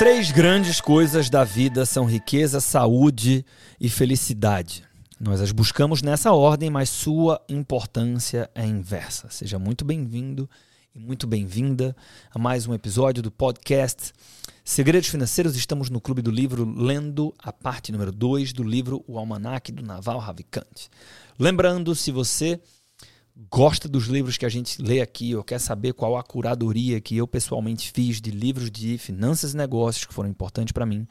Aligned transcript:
três 0.00 0.30
grandes 0.30 0.80
coisas 0.80 1.28
da 1.28 1.44
vida 1.44 1.84
são 1.84 2.06
riqueza, 2.06 2.58
saúde 2.58 3.44
e 3.78 3.90
felicidade. 3.90 4.82
Nós 5.20 5.42
as 5.42 5.52
buscamos 5.52 6.00
nessa 6.00 6.32
ordem, 6.32 6.70
mas 6.70 6.88
sua 6.88 7.38
importância 7.46 8.50
é 8.54 8.64
inversa. 8.64 9.28
Seja 9.28 9.58
muito 9.58 9.84
bem-vindo 9.84 10.48
e 10.94 10.98
muito 10.98 11.26
bem-vinda 11.26 11.94
a 12.34 12.38
mais 12.38 12.66
um 12.66 12.72
episódio 12.72 13.22
do 13.22 13.30
podcast 13.30 14.14
Segredos 14.64 15.10
Financeiros. 15.10 15.54
Estamos 15.54 15.90
no 15.90 16.00
Clube 16.00 16.22
do 16.22 16.30
Livro 16.30 16.64
lendo 16.64 17.34
a 17.38 17.52
parte 17.52 17.92
número 17.92 18.10
2 18.10 18.54
do 18.54 18.62
livro 18.62 19.04
O 19.06 19.18
Almanaque 19.18 19.70
do 19.70 19.82
Naval 19.82 20.18
Ravikant. 20.18 20.88
Lembrando, 21.38 21.94
se 21.94 22.10
você 22.10 22.58
gosta 23.48 23.88
dos 23.88 24.06
livros 24.06 24.36
que 24.36 24.44
a 24.44 24.48
gente 24.48 24.82
lê 24.82 25.00
aqui 25.00 25.34
ou 25.34 25.42
quer 25.42 25.58
saber 25.58 25.94
qual 25.94 26.16
a 26.16 26.22
curadoria 26.22 27.00
que 27.00 27.16
eu 27.16 27.26
pessoalmente 27.26 27.90
fiz 27.90 28.20
de 28.20 28.30
livros 28.30 28.70
de 28.70 28.98
finanças 28.98 29.54
e 29.54 29.56
negócios 29.56 30.04
que 30.04 30.12
foram 30.12 30.28
importantes 30.28 30.72
para 30.72 30.84
mim, 30.84 31.06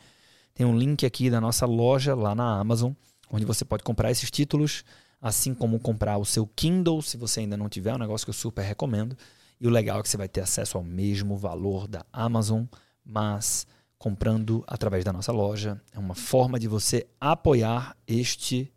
tem 0.54 0.66
um 0.66 0.78
link 0.78 1.06
aqui 1.06 1.30
da 1.30 1.42
nossa 1.42 1.66
loja 1.66 2.14
lá 2.14 2.36
na 2.36 2.60
Amazon, 2.60 2.92
onde 3.32 3.46
você 3.46 3.64
pode 3.66 3.84
comprar 3.84 4.12
esses 4.12 4.30
títulos, 4.30 4.84
assim 5.22 5.54
como 5.54 5.80
comprar 5.80 6.18
o 6.18 6.26
seu 6.26 6.46
Kindle, 6.46 7.02
se 7.02 7.18
você 7.18 7.40
ainda 7.40 7.58
não 7.58 7.70
tiver, 7.70 7.92
é 7.92 7.96
um 7.96 8.00
negócio 8.00 8.26
que 8.26 8.30
eu 8.30 8.34
super 8.34 8.62
recomendo. 8.62 9.18
E 9.60 9.68
o 9.68 9.70
legal 9.70 10.00
é 10.00 10.04
que 10.04 10.10
você 10.10 10.18
vai 10.18 10.28
ter 10.28 10.42
acesso 10.42 10.78
ao 10.78 10.84
mesmo 10.84 11.38
valor 11.38 11.88
da 11.88 12.06
Amazon, 12.14 12.64
mas 13.04 13.66
comprando 13.98 14.64
através 14.68 15.04
da 15.04 15.12
nossa 15.12 15.32
loja. 15.32 15.82
É 15.92 16.00
uma 16.00 16.16
forma 16.16 16.58
de 16.58 16.68
você 16.68 17.08
apoiar 17.20 17.98
este 18.08 18.72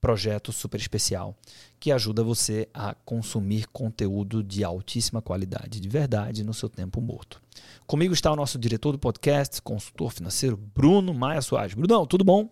projeto 0.00 0.52
super 0.52 0.80
especial 0.80 1.36
que 1.78 1.92
ajuda 1.92 2.24
você 2.24 2.68
a 2.72 2.94
consumir 3.04 3.66
conteúdo 3.68 4.42
de 4.42 4.64
altíssima 4.64 5.20
qualidade, 5.20 5.80
de 5.80 5.88
verdade, 5.88 6.44
no 6.44 6.54
seu 6.54 6.68
tempo 6.68 7.00
morto. 7.00 7.40
Comigo 7.86 8.14
está 8.14 8.32
o 8.32 8.36
nosso 8.36 8.58
diretor 8.58 8.92
do 8.92 8.98
podcast, 8.98 9.60
consultor 9.62 10.12
financeiro, 10.12 10.56
Bruno 10.56 11.12
Maia 11.12 11.40
Soares. 11.40 11.74
Brunão, 11.74 12.06
tudo 12.06 12.24
bom? 12.24 12.48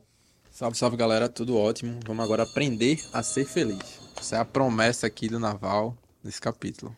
Salve, 0.51 0.77
salve 0.77 0.97
galera, 0.97 1.29
tudo 1.29 1.57
ótimo. 1.57 2.01
Vamos 2.07 2.25
agora 2.25 2.43
aprender 2.43 2.99
a 3.13 3.23
ser 3.23 3.45
feliz. 3.45 4.01
Essa 4.19 4.37
é 4.37 4.39
a 4.41 4.45
promessa 4.45 5.07
aqui 5.07 5.29
do 5.29 5.39
Naval 5.39 5.97
nesse 6.23 6.41
capítulo. 6.41 6.95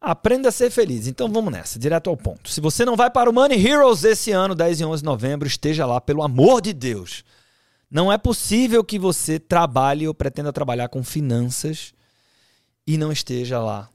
Aprenda 0.00 0.48
a 0.48 0.52
ser 0.52 0.70
feliz. 0.70 1.06
Então 1.06 1.32
vamos 1.32 1.52
nessa, 1.52 1.78
direto 1.78 2.10
ao 2.10 2.16
ponto. 2.16 2.50
Se 2.50 2.60
você 2.60 2.84
não 2.84 2.96
vai 2.96 3.10
para 3.10 3.30
o 3.30 3.32
Money 3.32 3.64
Heroes 3.64 4.04
esse 4.04 4.32
ano, 4.32 4.54
10 4.54 4.80
e 4.80 4.84
11 4.84 5.02
de 5.02 5.06
novembro, 5.06 5.46
esteja 5.48 5.86
lá, 5.86 6.00
pelo 6.00 6.22
amor 6.22 6.60
de 6.60 6.72
Deus. 6.72 7.24
Não 7.94 8.10
é 8.10 8.18
possível 8.18 8.82
que 8.82 8.98
você 8.98 9.38
trabalhe 9.38 10.08
ou 10.08 10.12
pretenda 10.12 10.52
trabalhar 10.52 10.88
com 10.88 11.04
finanças 11.04 11.94
e 12.84 12.98
não 12.98 13.12
esteja 13.12 13.60
lá 13.60 13.88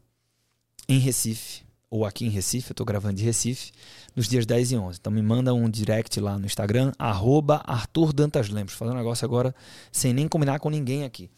em 0.87 0.99
Recife, 0.99 1.65
ou 1.89 2.05
aqui 2.05 2.25
em 2.25 2.29
Recife, 2.29 2.69
eu 2.69 2.73
estou 2.73 2.85
gravando 2.85 3.15
de 3.15 3.25
Recife, 3.25 3.73
nos 4.15 4.29
dias 4.29 4.45
10 4.45 4.71
e 4.71 4.77
11. 4.77 4.99
Então 5.01 5.11
me 5.11 5.21
manda 5.21 5.53
um 5.53 5.69
direct 5.69 6.17
lá 6.17 6.39
no 6.39 6.45
Instagram, 6.45 6.93
arroba 6.97 7.61
Arthur 7.65 8.13
Dantas 8.13 8.47
Lemos. 8.47 8.71
Fazer 8.71 8.91
um 8.91 8.95
negócio 8.95 9.25
agora 9.25 9.53
sem 9.91 10.13
nem 10.13 10.29
combinar 10.29 10.59
com 10.59 10.69
ninguém 10.69 11.03
aqui. 11.03 11.29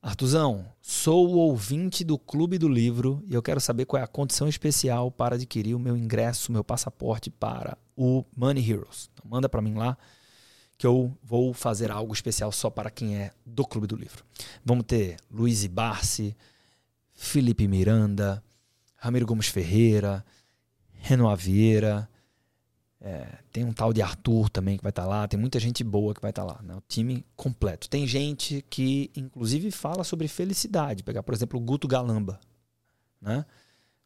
Artuzão, 0.00 0.64
sou 0.80 1.28
o 1.28 1.36
ouvinte 1.36 2.02
do 2.02 2.18
Clube 2.18 2.56
do 2.56 2.66
Livro 2.66 3.22
e 3.26 3.34
eu 3.34 3.42
quero 3.42 3.60
saber 3.60 3.84
qual 3.84 4.00
é 4.00 4.04
a 4.04 4.08
condição 4.08 4.48
especial 4.48 5.10
para 5.10 5.34
adquirir 5.34 5.74
o 5.74 5.78
meu 5.78 5.98
ingresso, 5.98 6.50
meu 6.50 6.64
passaporte 6.64 7.28
para 7.28 7.76
o 7.94 8.24
Money 8.34 8.70
Heroes. 8.70 9.10
Então, 9.12 9.30
manda 9.30 9.50
para 9.50 9.60
mim 9.60 9.74
lá 9.74 9.98
que 10.84 10.86
eu 10.86 11.16
vou 11.22 11.54
fazer 11.54 11.90
algo 11.90 12.12
especial 12.12 12.52
só 12.52 12.68
para 12.68 12.90
quem 12.90 13.16
é 13.16 13.30
do 13.46 13.64
Clube 13.66 13.86
do 13.86 13.96
Livro. 13.96 14.22
Vamos 14.62 14.84
ter 14.84 15.16
Luiz 15.30 15.64
Barsi, 15.66 16.36
Felipe 17.14 17.66
Miranda, 17.66 18.44
Ramiro 18.94 19.24
Gomes 19.24 19.48
Ferreira, 19.48 20.22
Renoir 20.92 21.38
Vieira, 21.38 22.06
é, 23.00 23.38
tem 23.50 23.64
um 23.64 23.72
tal 23.72 23.94
de 23.94 24.02
Arthur 24.02 24.50
também 24.50 24.76
que 24.76 24.82
vai 24.82 24.90
estar 24.90 25.04
tá 25.04 25.08
lá, 25.08 25.26
tem 25.26 25.40
muita 25.40 25.58
gente 25.58 25.82
boa 25.82 26.12
que 26.12 26.20
vai 26.20 26.30
estar 26.30 26.44
tá 26.44 26.52
lá, 26.52 26.60
né? 26.60 26.74
o 26.74 26.82
time 26.86 27.24
completo. 27.34 27.88
Tem 27.88 28.06
gente 28.06 28.62
que, 28.68 29.10
inclusive, 29.16 29.70
fala 29.70 30.04
sobre 30.04 30.28
felicidade. 30.28 31.02
Pegar, 31.02 31.22
por 31.22 31.32
exemplo, 31.32 31.58
o 31.58 31.62
Guto 31.62 31.88
Galamba. 31.88 32.38
Né? 33.22 33.42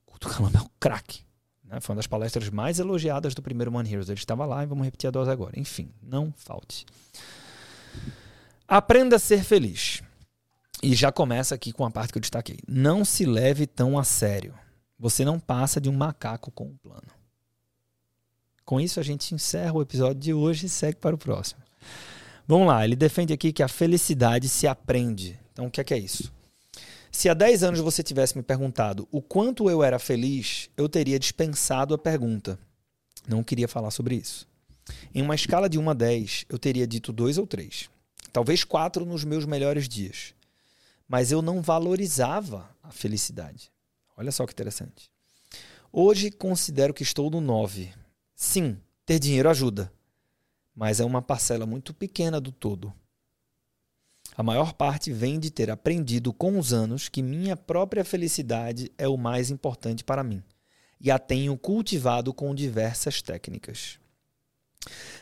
Guto 0.06 0.28
Galamba 0.28 0.60
é 0.60 0.62
um 0.62 0.70
craque. 0.78 1.22
Né? 1.68 1.80
Foi 1.80 1.92
uma 1.92 1.98
das 1.98 2.06
palestras 2.06 2.48
mais 2.50 2.78
elogiadas 2.78 3.34
do 3.34 3.42
primeiro 3.42 3.70
Man 3.70 3.86
Heroes. 3.86 4.08
Ele 4.08 4.18
estava 4.18 4.46
lá 4.46 4.62
e 4.62 4.66
vamos 4.66 4.84
repetir 4.84 5.08
a 5.08 5.10
dose 5.10 5.30
agora. 5.30 5.58
Enfim, 5.58 5.90
não 6.02 6.32
falte. 6.36 6.86
Aprenda 8.66 9.16
a 9.16 9.18
ser 9.18 9.44
feliz. 9.44 10.02
E 10.82 10.94
já 10.94 11.10
começa 11.10 11.54
aqui 11.54 11.72
com 11.72 11.84
a 11.84 11.90
parte 11.90 12.12
que 12.12 12.18
eu 12.18 12.22
destaquei. 12.22 12.58
Não 12.66 13.04
se 13.04 13.24
leve 13.24 13.66
tão 13.66 13.98
a 13.98 14.04
sério. 14.04 14.54
Você 14.98 15.24
não 15.24 15.38
passa 15.38 15.80
de 15.80 15.88
um 15.88 15.92
macaco 15.92 16.50
com 16.50 16.64
um 16.64 16.76
plano. 16.76 17.08
Com 18.64 18.80
isso, 18.80 19.00
a 19.00 19.02
gente 19.02 19.34
encerra 19.34 19.72
o 19.72 19.82
episódio 19.82 20.20
de 20.20 20.34
hoje 20.34 20.66
e 20.66 20.68
segue 20.68 20.98
para 20.98 21.14
o 21.14 21.18
próximo. 21.18 21.62
Vamos 22.46 22.66
lá, 22.66 22.84
ele 22.84 22.96
defende 22.96 23.32
aqui 23.32 23.52
que 23.52 23.62
a 23.62 23.68
felicidade 23.68 24.48
se 24.48 24.66
aprende. 24.66 25.38
Então, 25.52 25.66
o 25.66 25.70
que 25.70 25.80
é, 25.80 25.84
que 25.84 25.94
é 25.94 25.98
isso? 25.98 26.32
Se 27.10 27.28
há 27.28 27.34
10 27.34 27.62
anos 27.62 27.80
você 27.80 28.02
tivesse 28.02 28.36
me 28.36 28.42
perguntado 28.42 29.08
o 29.10 29.22
quanto 29.22 29.68
eu 29.70 29.82
era 29.82 29.98
feliz, 29.98 30.70
eu 30.76 30.88
teria 30.88 31.18
dispensado 31.18 31.94
a 31.94 31.98
pergunta. 31.98 32.58
Não 33.26 33.42
queria 33.42 33.68
falar 33.68 33.90
sobre 33.90 34.14
isso. 34.16 34.46
Em 35.14 35.22
uma 35.22 35.34
escala 35.34 35.68
de 35.68 35.78
1 35.78 35.90
a 35.90 35.94
10, 35.94 36.46
eu 36.48 36.58
teria 36.58 36.86
dito 36.86 37.12
2 37.12 37.38
ou 37.38 37.46
3. 37.46 37.90
Talvez 38.32 38.64
4 38.64 39.04
nos 39.04 39.24
meus 39.24 39.44
melhores 39.44 39.88
dias. 39.88 40.34
Mas 41.06 41.32
eu 41.32 41.40
não 41.40 41.62
valorizava 41.62 42.68
a 42.82 42.90
felicidade. 42.90 43.70
Olha 44.16 44.30
só 44.30 44.46
que 44.46 44.52
interessante. 44.52 45.10
Hoje 45.92 46.30
considero 46.30 46.92
que 46.92 47.02
estou 47.02 47.30
no 47.30 47.40
9. 47.40 47.90
Sim, 48.34 48.78
ter 49.06 49.18
dinheiro 49.18 49.48
ajuda. 49.48 49.90
Mas 50.74 51.00
é 51.00 51.04
uma 51.04 51.22
parcela 51.22 51.66
muito 51.66 51.94
pequena 51.94 52.40
do 52.40 52.52
todo. 52.52 52.92
A 54.38 54.42
maior 54.44 54.72
parte 54.72 55.12
vem 55.12 55.40
de 55.40 55.50
ter 55.50 55.68
aprendido 55.68 56.32
com 56.32 56.60
os 56.60 56.72
anos 56.72 57.08
que 57.08 57.24
minha 57.24 57.56
própria 57.56 58.04
felicidade 58.04 58.88
é 58.96 59.08
o 59.08 59.16
mais 59.16 59.50
importante 59.50 60.04
para 60.04 60.22
mim 60.22 60.44
e 61.00 61.10
a 61.10 61.18
tenho 61.18 61.58
cultivado 61.58 62.32
com 62.32 62.54
diversas 62.54 63.20
técnicas. 63.20 63.98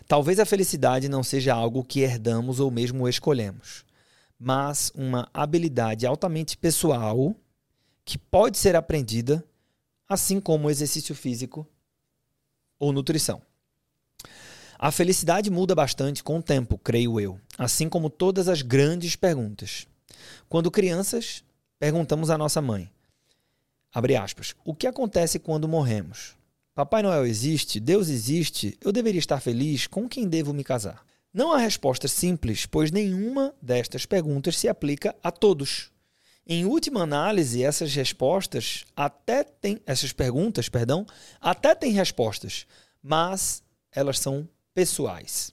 Talvez 0.06 0.38
a 0.38 0.44
felicidade 0.44 1.09
não 1.09 1.22
seja 1.22 1.54
algo 1.54 1.82
que 1.82 2.00
herdamos 2.00 2.60
ou 2.60 2.71
mesmo 2.71 3.09
escolhemos, 3.09 3.87
mas 4.38 4.93
uma 4.94 5.31
habilidade 5.33 6.06
altamente 6.06 6.54
pessoal 6.54 7.34
que 8.04 8.19
pode 8.19 8.59
ser 8.59 8.77
aprendida, 8.77 9.43
assim 10.06 10.38
como 10.38 10.69
exercício 10.69 11.15
físico 11.15 11.66
ou 12.78 12.93
nutrição. 12.93 13.41
A 14.78 14.93
felicidade 14.93 15.50
muda 15.50 15.75
bastante 15.75 16.22
com 16.22 16.38
o 16.38 16.43
tempo, 16.43 16.77
creio 16.77 17.19
eu, 17.19 17.41
assim 17.58 17.88
como 17.88 18.10
todas 18.10 18.48
as 18.48 18.62
grandes 18.62 19.16
perguntas. 19.16 19.86
Quando 20.48 20.70
crianças, 20.70 21.42
perguntamos 21.78 22.30
à 22.30 22.38
nossa 22.38 22.60
mãe: 22.60 22.90
aspas, 24.22 24.54
o 24.64 24.74
que 24.74 24.86
acontece 24.86 25.38
quando 25.38 25.68
morremos? 25.68 26.36
Papai 26.74 27.02
Noel 27.02 27.26
existe? 27.26 27.80
Deus 27.80 28.08
existe? 28.08 28.76
Eu 28.82 28.92
deveria 28.92 29.18
estar 29.18 29.40
feliz? 29.40 29.86
Com 29.86 30.06
quem 30.06 30.28
devo 30.28 30.52
me 30.52 30.62
casar? 30.62 31.04
Não 31.32 31.52
há 31.52 31.58
resposta 31.58 32.06
simples, 32.06 32.66
pois 32.66 32.90
nenhuma 32.90 33.54
destas 33.60 34.04
perguntas 34.04 34.56
se 34.56 34.68
aplica 34.68 35.14
a 35.22 35.30
todos. 35.30 35.90
Em 36.46 36.64
última 36.64 37.02
análise, 37.02 37.64
essas 37.64 37.94
respostas 37.94 38.84
até 38.94 39.42
têm 39.42 39.80
essas 39.84 40.12
perguntas, 40.12 40.68
perdão, 40.68 41.06
até 41.40 41.74
têm 41.74 41.92
respostas, 41.92 42.66
mas 43.02 43.62
elas 43.90 44.18
são 44.18 44.48
pessoais. 44.72 45.52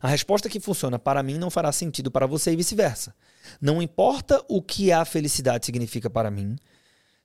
A 0.00 0.08
resposta 0.08 0.48
que 0.48 0.60
funciona 0.60 0.98
para 0.98 1.22
mim 1.22 1.38
não 1.38 1.50
fará 1.50 1.72
sentido 1.72 2.10
para 2.10 2.26
você 2.26 2.52
e 2.52 2.56
vice-versa. 2.56 3.14
Não 3.60 3.82
importa 3.82 4.44
o 4.48 4.62
que 4.62 4.92
a 4.92 5.04
felicidade 5.04 5.66
significa 5.66 6.08
para 6.08 6.30
mim, 6.30 6.56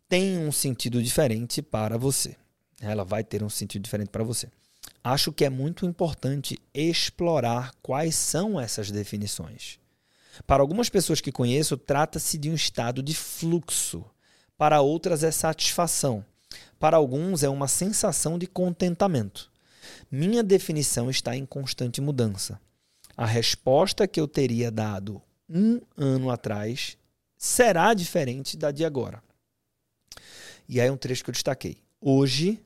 tem 0.10 0.38
um 0.38 0.52
sentido 0.52 1.02
diferente 1.02 1.62
para 1.62 1.98
você. 1.98 2.36
Ela 2.82 3.06
vai 3.06 3.24
ter 3.24 3.44
um 3.44 3.50
sentido 3.50 3.84
diferente 3.84 4.10
para 4.10 4.24
você. 4.24 4.50
Acho 5.04 5.32
que 5.32 5.46
é 5.46 5.50
muito 5.50 5.86
importante 5.86 6.60
explorar 6.74 7.72
quais 7.82 8.16
são 8.16 8.60
essas 8.60 8.92
definições. 8.92 9.80
Para 10.48 10.62
algumas 10.62 10.90
pessoas 10.90 11.22
que 11.22 11.32
conheço, 11.32 11.78
trata-se 11.78 12.38
de 12.38 12.50
um 12.50 12.56
estado 12.56 13.04
de 13.04 13.14
fluxo. 13.16 14.04
Para 14.58 14.82
outras, 14.82 15.24
é 15.24 15.32
satisfação. 15.32 16.26
Para 16.80 16.98
alguns, 16.98 17.44
é 17.44 17.50
uma 17.50 17.68
sensação 17.68 18.38
de 18.38 18.48
contentamento. 18.48 19.51
Minha 20.10 20.44
definição 20.44 21.10
está 21.10 21.36
em 21.36 21.46
constante 21.46 22.02
mudança. 22.02 22.60
A 23.16 23.26
resposta 23.26 24.08
que 24.08 24.20
eu 24.20 24.28
teria 24.28 24.72
dado 24.72 25.22
um 25.50 25.82
ano 25.98 26.30
atrás 26.30 26.98
será 27.38 27.94
diferente 27.94 28.56
da 28.58 28.72
de 28.72 28.86
agora. 28.86 29.22
E 30.68 30.80
aí 30.80 30.90
um 30.90 30.98
trecho 30.98 31.24
que 31.24 31.30
eu 31.30 31.34
destaquei. 31.34 31.78
Hoje, 32.00 32.64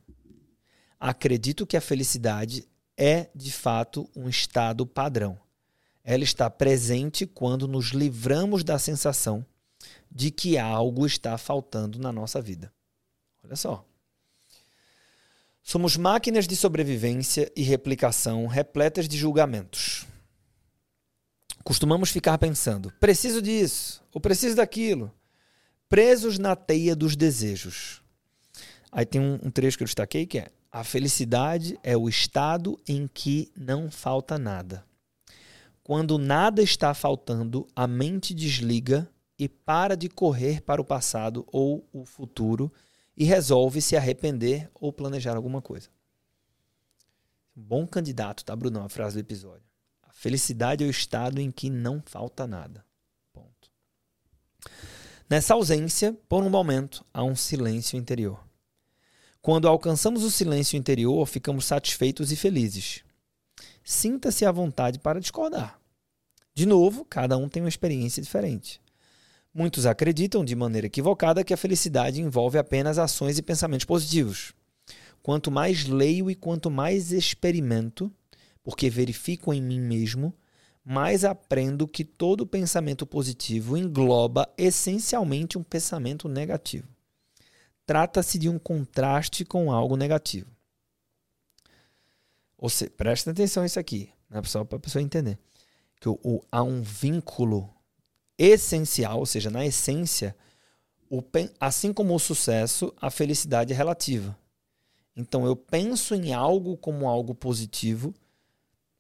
acredito 1.00 1.66
que 1.66 1.76
a 1.76 1.82
felicidade 1.82 2.68
é, 2.98 3.30
de 3.36 3.52
fato, 3.52 4.10
um 4.16 4.30
estado 4.30 4.86
padrão. 4.86 5.38
Ela 6.04 6.24
está 6.24 6.50
presente 6.50 7.26
quando 7.26 7.68
nos 7.68 7.88
livramos 7.88 8.64
da 8.64 8.78
sensação 8.78 9.46
de 10.12 10.32
que 10.32 10.58
algo 10.58 11.06
está 11.06 11.38
faltando 11.38 12.00
na 12.00 12.12
nossa 12.12 12.42
vida. 12.42 12.72
Olha 13.44 13.56
só. 13.56 13.86
Somos 15.76 15.98
máquinas 15.98 16.48
de 16.48 16.56
sobrevivência 16.56 17.52
e 17.54 17.62
replicação 17.62 18.48
repletas 18.48 19.10
de 19.10 19.18
julgamentos. 19.18 20.08
Costumamos 21.66 22.10
ficar 22.12 22.38
pensando: 22.38 22.94
preciso 22.98 23.42
disso, 23.42 24.02
ou 24.14 24.22
preciso 24.22 24.56
daquilo, 24.56 25.12
presos 25.90 26.40
na 26.40 26.56
teia 26.56 26.96
dos 26.96 27.18
desejos. 27.18 28.02
Aí 28.90 29.06
tem 29.06 29.20
um, 29.20 29.34
um 29.44 29.52
trecho 29.52 29.76
que 29.78 29.84
eu 29.84 29.86
destaquei 29.86 30.26
que 30.26 30.40
é: 30.40 30.48
a 30.72 30.82
felicidade 30.82 31.78
é 31.84 31.98
o 31.98 32.08
estado 32.08 32.80
em 32.88 33.06
que 33.06 33.52
não 33.54 33.92
falta 33.92 34.40
nada. 34.40 34.82
Quando 35.84 36.18
nada 36.18 36.64
está 36.64 36.94
faltando, 36.94 37.68
a 37.76 37.86
mente 37.86 38.34
desliga 38.34 39.10
e 39.38 39.50
para 39.50 39.98
de 39.98 40.08
correr 40.08 40.62
para 40.62 40.82
o 40.82 40.86
passado 40.86 41.46
ou 41.52 41.86
o 41.92 42.06
futuro 42.06 42.72
e 43.16 43.24
resolve 43.24 43.82
se 43.82 43.96
arrepender 43.96 44.70
ou 44.74 44.92
planejar 44.92 45.36
alguma 45.36 45.62
coisa. 45.62 45.90
Bom 47.56 47.88
candidato, 47.88 48.44
tá, 48.44 48.56
Bruno? 48.56 48.82
A 48.82 48.90
frase 48.90 49.16
do 49.16 49.22
episódio. 49.22 49.64
A 50.04 50.12
felicidade 50.12 50.84
é 50.84 50.88
o 50.88 50.90
estado 50.90 51.40
em 51.40 51.50
que 51.50 51.70
não 51.70 52.04
falta 52.06 52.46
nada. 52.46 52.86
Ponto. 53.32 53.72
Nessa 55.30 55.54
ausência, 55.54 56.14
por 56.28 56.44
um 56.44 56.50
momento, 56.50 57.06
há 57.14 57.24
um 57.24 57.36
silêncio 57.36 57.98
interior. 57.98 58.46
Quando 59.42 59.68
alcançamos 59.68 60.24
o 60.24 60.32
silêncio 60.32 60.76
interior, 60.76 61.26
ficamos 61.28 61.66
satisfeitos 61.66 62.32
e 62.32 62.36
felizes. 62.36 63.04
Sinta-se 63.84 64.44
à 64.44 64.52
vontade 64.52 65.00
para 65.00 65.20
discordar. 65.20 65.80
De 66.54 66.66
novo, 66.66 67.06
cada 67.06 67.38
um 67.38 67.48
tem 67.48 67.62
uma 67.62 67.70
experiência 67.70 68.22
diferente. 68.22 68.82
Muitos 69.58 69.86
acreditam, 69.86 70.44
de 70.44 70.54
maneira 70.54 70.88
equivocada, 70.88 71.42
que 71.42 71.54
a 71.54 71.58
felicidade 71.58 72.20
envolve 72.20 72.58
apenas 72.58 73.00
ações 73.00 73.38
e 73.38 73.42
pensamentos 73.42 73.86
positivos. 73.86 74.52
Quanto 75.24 75.50
mais 75.50 75.86
leio 75.86 76.30
e 76.30 76.36
quanto 76.36 76.70
mais 76.70 77.14
experimento, 77.14 78.12
porque 78.62 78.90
verifico 78.90 79.54
em 79.54 79.62
mim 79.62 79.80
mesmo, 79.80 80.34
mais 80.84 81.24
aprendo 81.24 81.88
que 81.88 82.04
todo 82.04 82.46
pensamento 82.46 83.08
positivo 83.08 83.78
engloba 83.78 84.46
essencialmente 84.58 85.58
um 85.58 85.64
pensamento 85.64 86.28
negativo. 86.28 86.90
Trata-se 87.86 88.38
de 88.38 88.50
um 88.50 88.60
contraste 88.60 89.46
com 89.46 89.72
algo 89.72 89.96
negativo. 89.96 90.52
Ou 92.58 92.68
seja, 92.68 92.92
presta 92.92 93.32
atenção 93.32 93.64
nisso 93.64 93.80
aqui, 93.80 94.10
né, 94.30 94.42
pessoal, 94.42 94.66
para 94.66 94.80
a 94.80 94.82
pessoa 94.82 95.02
entender. 95.02 95.40
Que 96.02 96.10
o, 96.10 96.20
o, 96.22 96.42
há 96.52 96.62
um 96.62 96.82
vínculo 96.82 97.74
essencial, 98.38 99.20
ou 99.20 99.26
seja, 99.26 99.50
na 99.50 99.66
essência, 99.66 100.36
o, 101.10 101.24
assim 101.60 101.94
como 101.94 102.16
o 102.16 102.20
sucesso, 102.20 102.94
a 103.00 103.10
felicidade 103.10 103.74
é 103.74 103.76
relativa. 103.76 104.38
Então 105.16 105.46
eu 105.46 105.56
penso 105.56 106.14
em 106.14 106.34
algo 106.34 106.76
como 106.78 107.08
algo 107.08 107.34
positivo 107.34 108.14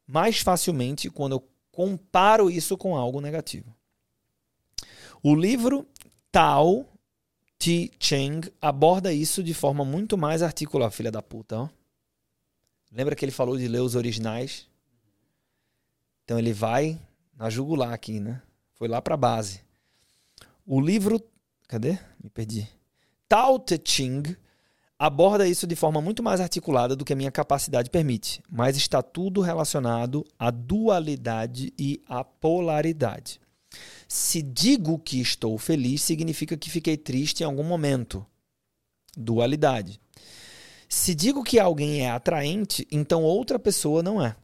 mais 0.07 0.39
facilmente 0.39 1.09
quando 1.09 1.33
eu 1.33 1.49
comparo 1.71 2.49
isso 2.49 2.77
com 2.77 2.95
algo 2.95 3.19
negativo. 3.19 3.75
O 5.21 5.35
livro 5.35 5.85
Tao 6.31 6.87
T. 7.57 7.91
Cheng 7.99 8.51
aborda 8.61 9.11
isso 9.11 9.43
de 9.43 9.53
forma 9.53 9.83
muito 9.83 10.17
mais 10.17 10.41
articulada, 10.41 10.91
filha 10.91 11.11
da 11.11 11.21
puta. 11.21 11.61
Ó. 11.61 11.69
Lembra 12.91 13.15
que 13.15 13.25
ele 13.25 13.31
falou 13.31 13.57
de 13.57 13.67
ler 13.67 13.79
os 13.79 13.95
originais? 13.95 14.67
Então 16.23 16.37
ele 16.37 16.53
vai 16.53 16.99
na 17.35 17.49
jugular 17.49 17.91
aqui, 17.91 18.19
né? 18.19 18.41
Foi 18.75 18.87
lá 18.87 19.01
para 19.01 19.15
a 19.15 19.17
base. 19.17 19.61
O 20.65 20.79
livro. 20.79 21.21
Cadê? 21.67 21.97
Me 22.23 22.29
perdi. 22.29 22.69
Tao 23.27 23.57
Te 23.57 23.79
Ching 23.83 24.35
aborda 24.97 25.47
isso 25.47 25.67
de 25.67 25.75
forma 25.75 26.01
muito 26.01 26.23
mais 26.23 26.39
articulada 26.39 26.95
do 26.95 27.03
que 27.03 27.13
a 27.13 27.15
minha 27.15 27.31
capacidade 27.31 27.89
permite, 27.89 28.41
mas 28.49 28.77
está 28.77 29.01
tudo 29.01 29.41
relacionado 29.41 30.25
à 30.39 30.49
dualidade 30.49 31.73
e 31.77 32.01
à 32.07 32.23
polaridade. 32.23 33.39
Se 34.07 34.41
digo 34.41 34.97
que 34.99 35.19
estou 35.19 35.57
feliz, 35.57 36.01
significa 36.01 36.55
que 36.55 36.69
fiquei 36.69 36.95
triste 36.95 37.41
em 37.41 37.45
algum 37.45 37.63
momento. 37.63 38.25
Dualidade. 39.17 39.99
Se 40.87 41.13
digo 41.13 41.43
que 41.43 41.59
alguém 41.59 42.01
é 42.01 42.09
atraente, 42.09 42.87
então 42.91 43.23
outra 43.23 43.59
pessoa 43.59 44.01
não 44.01 44.23
é. 44.23 44.35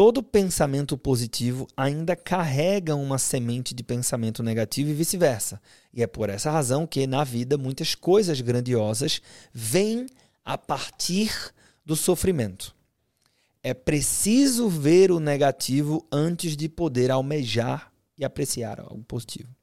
Todo 0.00 0.22
pensamento 0.22 0.96
positivo 0.96 1.68
ainda 1.76 2.16
carrega 2.16 2.96
uma 2.96 3.18
semente 3.18 3.74
de 3.74 3.82
pensamento 3.82 4.42
negativo 4.42 4.88
e 4.88 4.94
vice-versa. 4.94 5.60
E 5.92 6.02
é 6.02 6.06
por 6.06 6.30
essa 6.30 6.50
razão 6.50 6.86
que 6.86 7.06
na 7.06 7.22
vida 7.22 7.58
muitas 7.58 7.94
coisas 7.94 8.40
grandiosas 8.40 9.20
vêm 9.52 10.06
a 10.42 10.56
partir 10.56 11.52
do 11.84 11.94
sofrimento. 11.94 12.74
É 13.62 13.74
preciso 13.74 14.70
ver 14.70 15.12
o 15.12 15.20
negativo 15.20 16.06
antes 16.10 16.56
de 16.56 16.66
poder 16.66 17.10
almejar 17.10 17.92
e 18.16 18.24
apreciar 18.24 18.80
algo 18.80 19.04
positivo. 19.04 19.54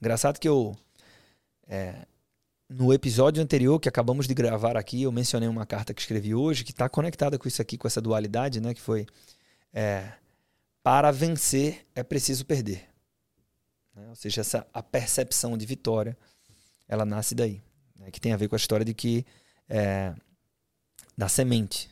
Engraçado 0.00 0.40
que 0.40 0.48
eu 0.48 0.74
é, 1.68 2.04
no 2.68 2.92
episódio 2.92 3.42
anterior 3.42 3.80
que 3.80 3.88
acabamos 3.88 4.26
de 4.28 4.34
gravar 4.34 4.76
aqui, 4.76 5.02
eu 5.02 5.12
mencionei 5.12 5.48
uma 5.48 5.64
carta 5.64 5.94
que 5.94 6.00
escrevi 6.00 6.34
hoje 6.34 6.64
que 6.64 6.70
está 6.70 6.88
conectada 6.88 7.38
com 7.38 7.48
isso 7.48 7.62
aqui, 7.62 7.78
com 7.78 7.88
essa 7.88 8.00
dualidade, 8.00 8.60
né? 8.60 8.74
Que 8.74 8.80
foi 8.80 9.06
é, 9.72 10.12
para 10.82 11.10
vencer 11.10 11.86
é 11.94 12.02
preciso 12.02 12.44
perder. 12.44 12.86
Né? 13.94 14.08
Ou 14.08 14.14
seja, 14.14 14.42
essa, 14.42 14.66
a 14.72 14.82
percepção 14.82 15.56
de 15.56 15.64
vitória, 15.64 16.16
ela 16.86 17.06
nasce 17.06 17.34
daí. 17.34 17.62
Né? 17.98 18.10
Que 18.10 18.20
tem 18.20 18.32
a 18.32 18.36
ver 18.36 18.48
com 18.48 18.54
a 18.54 18.58
história 18.58 18.84
de 18.84 18.92
que 18.92 19.24
é, 19.66 20.14
da 21.16 21.28
semente. 21.28 21.90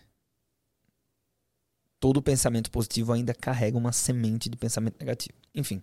Todo 1.98 2.20
pensamento 2.20 2.70
positivo 2.70 3.14
ainda 3.14 3.34
carrega 3.34 3.78
uma 3.78 3.92
semente 3.92 4.50
de 4.50 4.56
pensamento 4.58 4.96
negativo. 5.00 5.38
Enfim, 5.54 5.82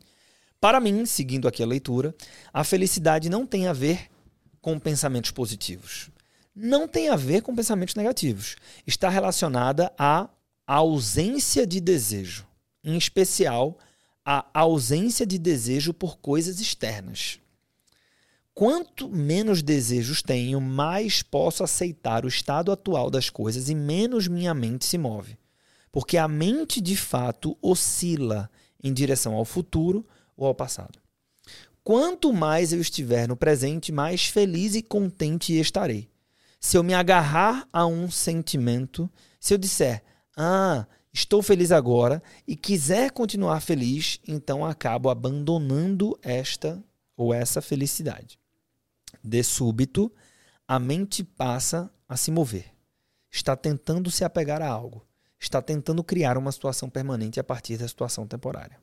para 0.62 0.80
mim, 0.80 1.04
seguindo 1.08 1.48
aqui 1.48 1.64
a 1.64 1.66
leitura, 1.66 2.16
a 2.54 2.64
felicidade 2.64 3.28
não 3.28 3.48
tem 3.48 3.66
a 3.66 3.74
ver 3.74 4.13
com 4.64 4.80
pensamentos 4.80 5.30
positivos. 5.30 6.10
Não 6.56 6.88
tem 6.88 7.10
a 7.10 7.18
ver 7.18 7.42
com 7.42 7.54
pensamentos 7.54 7.96
negativos. 7.96 8.56
Está 8.88 9.10
relacionada 9.10 9.92
à 9.98 10.30
ausência 10.66 11.68
de 11.68 11.82
desejo, 11.82 12.48
em 12.82 12.98
especial 12.98 13.78
a 14.26 14.46
ausência 14.54 15.26
de 15.26 15.38
desejo 15.38 15.94
por 15.94 16.18
coisas 16.18 16.62
externas. 16.62 17.40
Quanto 18.54 19.10
menos 19.10 19.62
desejos 19.62 20.22
tenho, 20.22 20.62
mais 20.62 21.22
posso 21.22 21.62
aceitar 21.62 22.24
o 22.24 22.30
estado 22.30 22.72
atual 22.72 23.10
das 23.10 23.30
coisas 23.30 23.68
e 23.68 23.76
menos 23.76 24.30
minha 24.30 24.54
mente 24.54 24.86
se 24.86 24.98
move. 24.98 25.38
Porque 25.92 26.18
a 26.18 26.28
mente 26.28 26.80
de 26.80 26.96
fato 26.96 27.58
oscila 27.62 28.50
em 28.82 28.94
direção 28.94 29.34
ao 29.34 29.44
futuro 29.44 30.08
ou 30.38 30.48
ao 30.48 30.56
passado. 30.56 31.03
Quanto 31.84 32.32
mais 32.32 32.72
eu 32.72 32.80
estiver 32.80 33.28
no 33.28 33.36
presente, 33.36 33.92
mais 33.92 34.26
feliz 34.26 34.74
e 34.74 34.82
contente 34.82 35.60
estarei. 35.60 36.10
Se 36.58 36.78
eu 36.78 36.84
me 36.84 36.94
agarrar 36.94 37.68
a 37.74 37.86
um 37.86 38.10
sentimento, 38.10 39.12
se 39.38 39.54
eu 39.54 39.58
disser, 39.58 40.02
ah, 40.38 40.88
estou 41.12 41.42
feliz 41.44 41.74
agora 41.74 42.24
e 42.48 42.56
quiser 42.56 43.12
continuar 43.12 43.60
feliz, 43.60 44.22
então 44.26 44.66
acabo 44.66 45.10
abandonando 45.10 46.18
esta 46.22 46.82
ou 47.18 47.34
essa 47.34 47.62
felicidade. 47.62 48.40
De 49.22 49.44
súbito, 49.44 50.10
a 50.66 50.80
mente 50.80 51.22
passa 51.22 51.92
a 52.08 52.16
se 52.16 52.32
mover. 52.32 52.74
Está 53.30 53.58
tentando 53.58 54.10
se 54.10 54.24
apegar 54.24 54.62
a 54.62 54.70
algo. 54.70 55.06
Está 55.38 55.62
tentando 55.62 56.02
criar 56.02 56.38
uma 56.38 56.52
situação 56.54 56.90
permanente 56.90 57.42
a 57.42 57.44
partir 57.44 57.76
da 57.76 57.88
situação 57.90 58.26
temporária. 58.26 58.80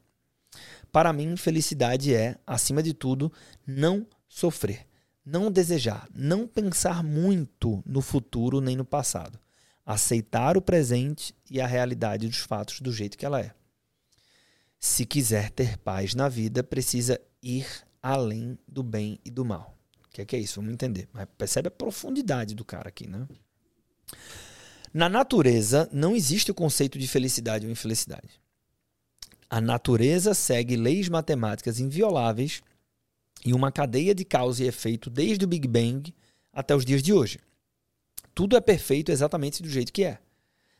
Para 0.92 1.12
mim, 1.12 1.36
felicidade 1.36 2.14
é, 2.14 2.36
acima 2.46 2.82
de 2.82 2.92
tudo, 2.92 3.32
não 3.66 4.06
sofrer, 4.28 4.86
não 5.24 5.50
desejar, 5.50 6.08
não 6.14 6.46
pensar 6.46 7.04
muito 7.04 7.82
no 7.86 8.00
futuro 8.00 8.60
nem 8.60 8.76
no 8.76 8.84
passado. 8.84 9.38
Aceitar 9.84 10.56
o 10.56 10.62
presente 10.62 11.34
e 11.50 11.60
a 11.60 11.66
realidade 11.66 12.28
dos 12.28 12.38
fatos 12.38 12.80
do 12.80 12.92
jeito 12.92 13.16
que 13.16 13.26
ela 13.26 13.40
é. 13.40 13.52
Se 14.78 15.04
quiser 15.04 15.50
ter 15.50 15.76
paz 15.78 16.14
na 16.14 16.28
vida, 16.28 16.62
precisa 16.62 17.20
ir 17.42 17.66
além 18.02 18.58
do 18.66 18.82
bem 18.82 19.18
e 19.24 19.30
do 19.30 19.44
mal. 19.44 19.76
O 20.04 20.08
que 20.08 20.22
é, 20.22 20.24
que 20.24 20.34
é 20.34 20.38
isso? 20.38 20.56
Vamos 20.56 20.72
entender. 20.72 21.08
Mas 21.12 21.26
percebe 21.36 21.68
a 21.68 21.70
profundidade 21.70 22.54
do 22.54 22.64
cara 22.64 22.88
aqui, 22.88 23.06
né? 23.06 23.28
Na 24.92 25.08
natureza, 25.08 25.88
não 25.92 26.16
existe 26.16 26.50
o 26.50 26.54
conceito 26.54 26.98
de 26.98 27.06
felicidade 27.06 27.64
ou 27.64 27.70
infelicidade. 27.70 28.40
A 29.50 29.60
natureza 29.60 30.32
segue 30.32 30.76
leis 30.76 31.08
matemáticas 31.08 31.80
invioláveis 31.80 32.62
e 33.44 33.52
uma 33.52 33.72
cadeia 33.72 34.14
de 34.14 34.24
causa 34.24 34.62
e 34.62 34.68
efeito 34.68 35.10
desde 35.10 35.44
o 35.44 35.48
Big 35.48 35.66
Bang 35.66 36.14
até 36.52 36.76
os 36.76 36.84
dias 36.84 37.02
de 37.02 37.12
hoje. 37.12 37.40
Tudo 38.32 38.56
é 38.56 38.60
perfeito 38.60 39.10
exatamente 39.10 39.60
do 39.60 39.68
jeito 39.68 39.92
que 39.92 40.04
é. 40.04 40.20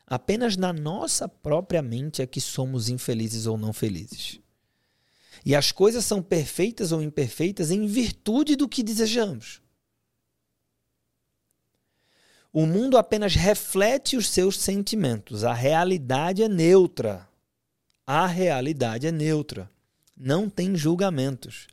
Apenas 0.07 0.55
na 0.55 0.71
nossa 0.71 1.27
própria 1.27 1.81
mente 1.81 2.21
é 2.21 2.25
que 2.25 2.39
somos 2.39 2.87
infelizes 2.87 3.45
ou 3.45 3.57
não 3.57 3.73
felizes. 3.73 4.39
E 5.45 5.53
as 5.53 5.73
coisas 5.73 6.05
são 6.05 6.21
perfeitas 6.21 6.93
ou 6.93 7.01
imperfeitas 7.01 7.71
em 7.71 7.85
virtude 7.87 8.55
do 8.55 8.69
que 8.69 8.83
desejamos. 8.83 9.61
O 12.53 12.65
mundo 12.65 12.97
apenas 12.97 13.35
reflete 13.35 14.15
os 14.15 14.29
seus 14.29 14.57
sentimentos. 14.57 15.43
A 15.43 15.53
realidade 15.53 16.43
é 16.43 16.49
neutra. 16.49 17.30
A 18.13 18.27
realidade 18.27 19.07
é 19.07 19.11
neutra. 19.11 19.71
Não 20.17 20.49
tem 20.49 20.75
julgamentos. 20.75 21.67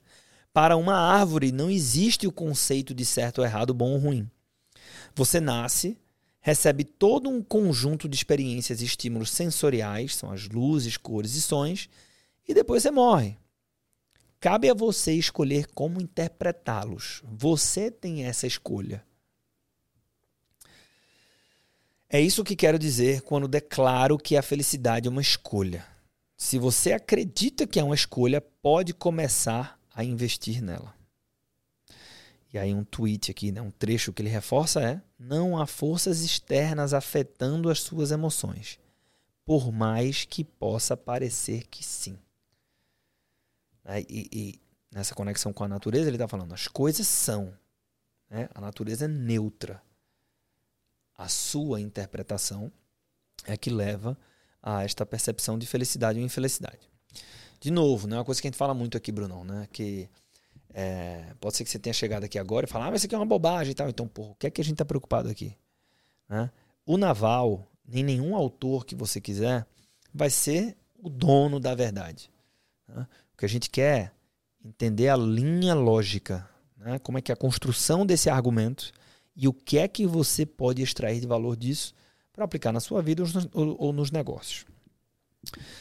Para 0.53 0.77
uma 0.77 0.95
árvore 0.95 1.51
não 1.51 1.69
existe 1.69 2.29
o 2.29 2.33
conceito 2.33 2.95
de 2.95 3.05
certo 3.05 3.39
ou 3.39 3.45
errado, 3.45 3.75
bom 3.75 3.91
ou 3.91 3.99
ruim. 3.99 4.31
Você 5.17 5.41
nasce, 5.41 5.99
recebe 6.41 6.85
todo 6.85 7.29
um 7.29 7.43
conjunto 7.43 8.09
de 8.09 8.15
experiências 8.15 8.81
e 8.81 8.85
estímulos 8.85 9.33
sensoriais, 9.33 10.15
são 10.15 10.31
as 10.31 10.49
luzes, 10.49 10.97
cores 10.97 11.35
e 11.35 11.43
sons, 11.43 11.89
e 12.47 12.55
depois 12.55 12.85
você 12.85 12.93
morre. 12.93 13.37
Cabe 14.39 14.71
a 14.71 14.75
você 14.75 15.15
escolher 15.15 15.67
como 15.75 16.01
interpretá-los. 16.01 17.21
Você 17.25 17.91
tem 17.91 18.27
essa 18.27 18.47
escolha. 18.47 19.05
É 22.09 22.21
isso 22.21 22.45
que 22.45 22.55
quero 22.55 22.79
dizer 22.79 23.23
quando 23.23 23.49
declaro 23.49 24.17
que 24.17 24.37
a 24.37 24.43
felicidade 24.43 25.09
é 25.09 25.11
uma 25.11 25.21
escolha. 25.21 25.98
Se 26.39 26.59
você 26.59 26.93
acredita 26.93 27.67
que 27.67 27.79
é 27.79 27.85
uma 27.85 27.95
escolha, 27.95 28.41
pode 28.41 28.95
começar 28.95 29.79
a 29.93 30.05
investir 30.05 30.63
nela. 30.63 30.95
E 32.53 32.57
aí 32.57 32.73
um 32.73 32.85
tweet 32.85 33.31
aqui, 33.31 33.53
né, 33.53 33.61
um 33.61 33.71
trecho 33.71 34.13
que 34.13 34.23
ele 34.23 34.31
reforça 34.31 34.81
é: 34.81 35.03
não 35.19 35.61
há 35.61 35.67
forças 35.67 36.23
externas 36.23 36.95
afetando 36.95 37.69
as 37.69 37.81
suas 37.81 38.11
emoções, 38.11 38.79
por 39.45 39.71
mais 39.71 40.25
que 40.25 40.45
possa 40.45 40.97
parecer 40.97 41.67
que 41.67 41.85
sim. 41.85 42.17
E, 44.09 44.29
e 44.33 44.61
nessa 44.91 45.15
conexão 45.15 45.53
com 45.53 45.65
a 45.65 45.69
natureza 45.69 46.09
ele 46.09 46.17
está 46.17 46.29
falando: 46.29 46.55
as 46.55 46.69
coisas 46.69 47.07
são, 47.07 47.53
né? 48.31 48.49
a 48.55 48.61
natureza 48.61 49.05
é 49.05 49.09
neutra 49.09 49.83
a 51.19 51.29
sua 51.29 51.81
interpretação 51.81 52.73
é 53.45 53.57
que 53.57 53.69
leva 53.69 54.17
a 54.63 54.85
esta 54.85 55.07
percepção 55.07 55.59
de 55.59 55.67
felicidade 55.67 56.19
ou 56.19 56.25
infelicidade. 56.25 56.89
De 57.61 57.71
novo, 57.71 58.09
é 58.09 58.15
uma 58.15 58.25
coisa 58.25 58.41
que 58.41 58.47
a 58.47 58.51
gente 58.51 58.59
fala 58.59 58.75
muito 58.75 58.97
aqui, 58.97 59.11
Brunão, 59.11 59.45
né? 59.45 59.69
Que 59.73 60.09
é, 60.73 61.35
pode 61.41 61.57
ser 61.57 61.65
que 61.65 61.71
você 61.71 61.79
tenha 61.79 61.93
chegado 61.93 62.25
aqui 62.25 62.39
agora 62.39 62.67
e 62.67 62.69
falar, 62.69 62.87
ah, 62.87 62.91
mas 62.91 63.01
isso 63.01 63.07
aqui 63.07 63.15
é 63.15 63.19
uma 63.19 63.27
bobagem 63.27 63.73
e 63.73 63.75
tal. 63.75 63.89
Então, 63.89 64.07
porra, 64.07 64.31
o 64.31 64.35
que 64.37 64.47
é 64.47 64.51
que 64.51 64.61
a 64.61 64.65
gente 64.65 64.75
está 64.75 64.85
preocupado 64.85 65.29
aqui? 65.29 65.57
Né? 66.29 66.51
O 66.87 66.97
Naval, 66.97 67.67
nem 67.87 68.05
nenhum 68.05 68.37
autor 68.37 68.85
que 68.85 68.95
você 68.95 69.21
quiser, 69.21 69.67
vai 70.15 70.31
ser 70.31 70.77
o 70.99 71.09
dono 71.09 71.59
da 71.59 71.75
verdade. 71.75 72.31
Né? 72.87 73.07
O 73.35 73.37
que 73.39 73.45
a 73.45 73.49
gente 73.49 73.69
quer 73.71 73.99
é 73.99 74.13
entender 74.65 75.09
a 75.09 75.17
linha 75.17 75.75
lógica, 75.75 76.49
né? 76.77 76.99
como 76.99 77.19
é 77.19 77.23
que 77.23 77.33
é 77.33 77.35
a 77.35 77.37
construção 77.37 78.07
desse 78.07 78.31
argumento 78.31 78.93
e 79.35 79.49
o 79.49 79.53
que 79.53 79.79
é 79.79 79.89
que 79.89 80.07
você 80.07 80.45
pode 80.45 80.83
extrair 80.83 81.21
de 81.21 81.27
valor 81.27 81.57
disso 81.57 81.95
para 82.39 82.45
aplicar 82.45 82.73
na 82.73 82.79
sua 82.79 83.03
vida 83.03 83.25
ou 83.53 83.93
nos 83.93 84.13
negócios. 84.13 84.65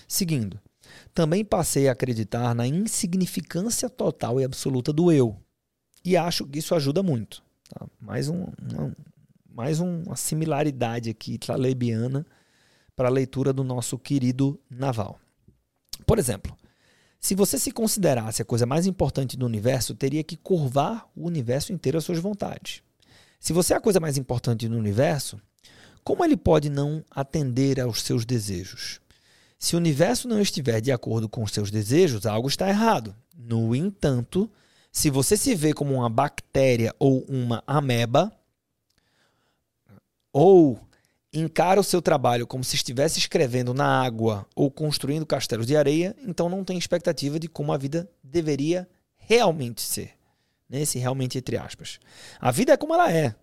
Seguindo, 0.07 0.59
também 1.13 1.45
passei 1.45 1.87
a 1.87 1.91
acreditar 1.91 2.55
na 2.55 2.65
insignificância 2.65 3.87
total 3.87 4.41
e 4.41 4.43
absoluta 4.43 4.91
do 4.91 5.11
eu. 5.11 5.37
E 6.03 6.17
acho 6.17 6.47
que 6.47 6.57
isso 6.57 6.73
ajuda 6.73 7.03
muito. 7.03 7.43
Tá? 7.69 7.85
Mais, 7.99 8.27
um, 8.27 8.47
uma, 8.59 8.95
mais 9.47 9.79
uma 9.79 10.15
similaridade 10.15 11.11
aqui 11.11 11.37
tralebiana 11.37 12.25
para 12.95 13.07
a 13.07 13.11
leitura 13.11 13.53
do 13.53 13.63
nosso 13.63 13.99
querido 13.99 14.59
Naval. 14.67 15.19
Por 16.07 16.17
exemplo, 16.17 16.57
se 17.19 17.35
você 17.35 17.59
se 17.59 17.69
considerasse 17.69 18.41
a 18.41 18.45
coisa 18.45 18.65
mais 18.65 18.87
importante 18.87 19.37
do 19.37 19.45
universo, 19.45 19.93
teria 19.93 20.23
que 20.23 20.35
curvar 20.35 21.07
o 21.15 21.27
universo 21.27 21.71
inteiro 21.71 21.99
às 21.99 22.03
suas 22.03 22.17
vontades. 22.17 22.81
Se 23.39 23.53
você 23.53 23.75
é 23.75 23.77
a 23.77 23.81
coisa 23.81 23.99
mais 23.99 24.17
importante 24.17 24.67
no 24.67 24.77
universo, 24.77 25.39
como 26.07 26.23
ele 26.23 26.37
pode 26.37 26.69
não 26.69 27.03
atender 27.11 27.81
aos 27.81 28.01
seus 28.01 28.23
desejos? 28.23 29.01
Se 29.59 29.75
o 29.75 29.77
universo 29.77 30.25
não 30.25 30.39
estiver 30.39 30.79
de 30.79 30.89
acordo 30.89 31.27
com 31.27 31.43
os 31.43 31.51
seus 31.51 31.69
desejos, 31.69 32.25
algo 32.25 32.47
está 32.47 32.69
errado. 32.69 33.13
No 33.37 33.75
entanto, 33.75 34.49
se 34.89 35.09
você 35.09 35.35
se 35.35 35.53
vê 35.53 35.73
como 35.73 35.95
uma 35.95 36.09
bactéria 36.09 36.95
ou 36.97 37.25
uma 37.27 37.61
ameba, 37.67 38.31
ou 40.31 40.79
encara 41.33 41.81
o 41.81 41.83
seu 41.83 42.01
trabalho 42.01 42.47
como 42.47 42.63
se 42.63 42.77
estivesse 42.77 43.19
escrevendo 43.19 43.73
na 43.73 44.01
água 44.01 44.47
ou 44.55 44.71
construindo 44.71 45.25
castelos 45.25 45.67
de 45.67 45.75
areia, 45.75 46.15
então 46.25 46.47
não 46.47 46.63
tem 46.63 46.77
expectativa 46.77 47.37
de 47.37 47.49
como 47.49 47.73
a 47.73 47.77
vida 47.77 48.09
deveria 48.23 48.87
realmente 49.17 49.81
ser 49.81 50.13
nesse 50.69 50.99
realmente 50.99 51.37
entre 51.37 51.57
aspas. 51.57 51.99
A 52.39 52.49
vida 52.49 52.71
é 52.71 52.77
como 52.77 52.93
ela 52.93 53.11
é. 53.11 53.35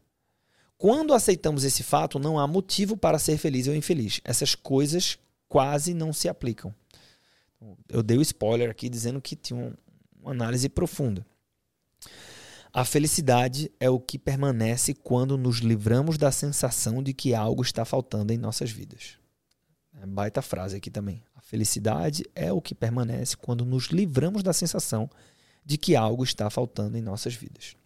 Quando 0.77 1.15
aceitamos 1.15 1.65
esse 1.65 1.83
fato, 1.83 2.19
não 2.19 2.39
há 2.39 2.47
motivo 2.47 2.97
para 2.97 3.19
ser 3.19 3.39
feliz 3.39 3.67
ou 3.67 3.75
infeliz. 3.75 4.21
Essas 4.25 4.55
coisas 4.55 5.19
quase 5.49 5.95
não 5.95 6.13
se 6.13 6.29
aplicam. 6.29 6.75
Eu 7.89 8.03
dei 8.03 8.17
o 8.17 8.21
um 8.21 8.23
spoiler 8.23 8.71
aqui 8.71 8.89
dizendo 8.89 9.21
que 9.21 9.37
tinha 9.37 9.75
uma 10.21 10.31
análise 10.31 10.69
profunda. 10.69 11.25
A 12.73 12.85
felicidade 12.85 13.71
é 13.79 13.89
o 13.89 14.01
que 14.01 14.19
permanece 14.19 14.95
quando 14.95 15.39
nos 15.39 15.59
livramos 15.59 16.19
da 16.19 16.33
sensação 16.33 17.03
de 17.03 17.15
que 17.15 17.33
algo 17.33 17.63
está 17.63 17.85
faltando 17.85 18.33
em 18.33 18.37
nossas 18.37 18.71
vidas. 18.71 19.17
É 20.03 20.05
baita 20.05 20.43
frase 20.43 20.77
aqui 20.77 20.91
também. 20.91 21.23
A 21.37 21.41
felicidade 21.41 22.25
é 22.35 22.53
o 22.53 22.61
que 22.61 22.75
permanece 22.75 23.37
quando 23.37 23.65
nos 23.65 23.87
livramos 23.87 24.43
da 24.43 24.53
sensação 24.53 25.09
de 25.65 25.79
que 25.79 25.95
algo 25.95 26.25
está 26.25 26.51
faltando 26.51 26.99
em 26.99 27.01
nossas 27.01 27.35
vidas. 27.35 27.77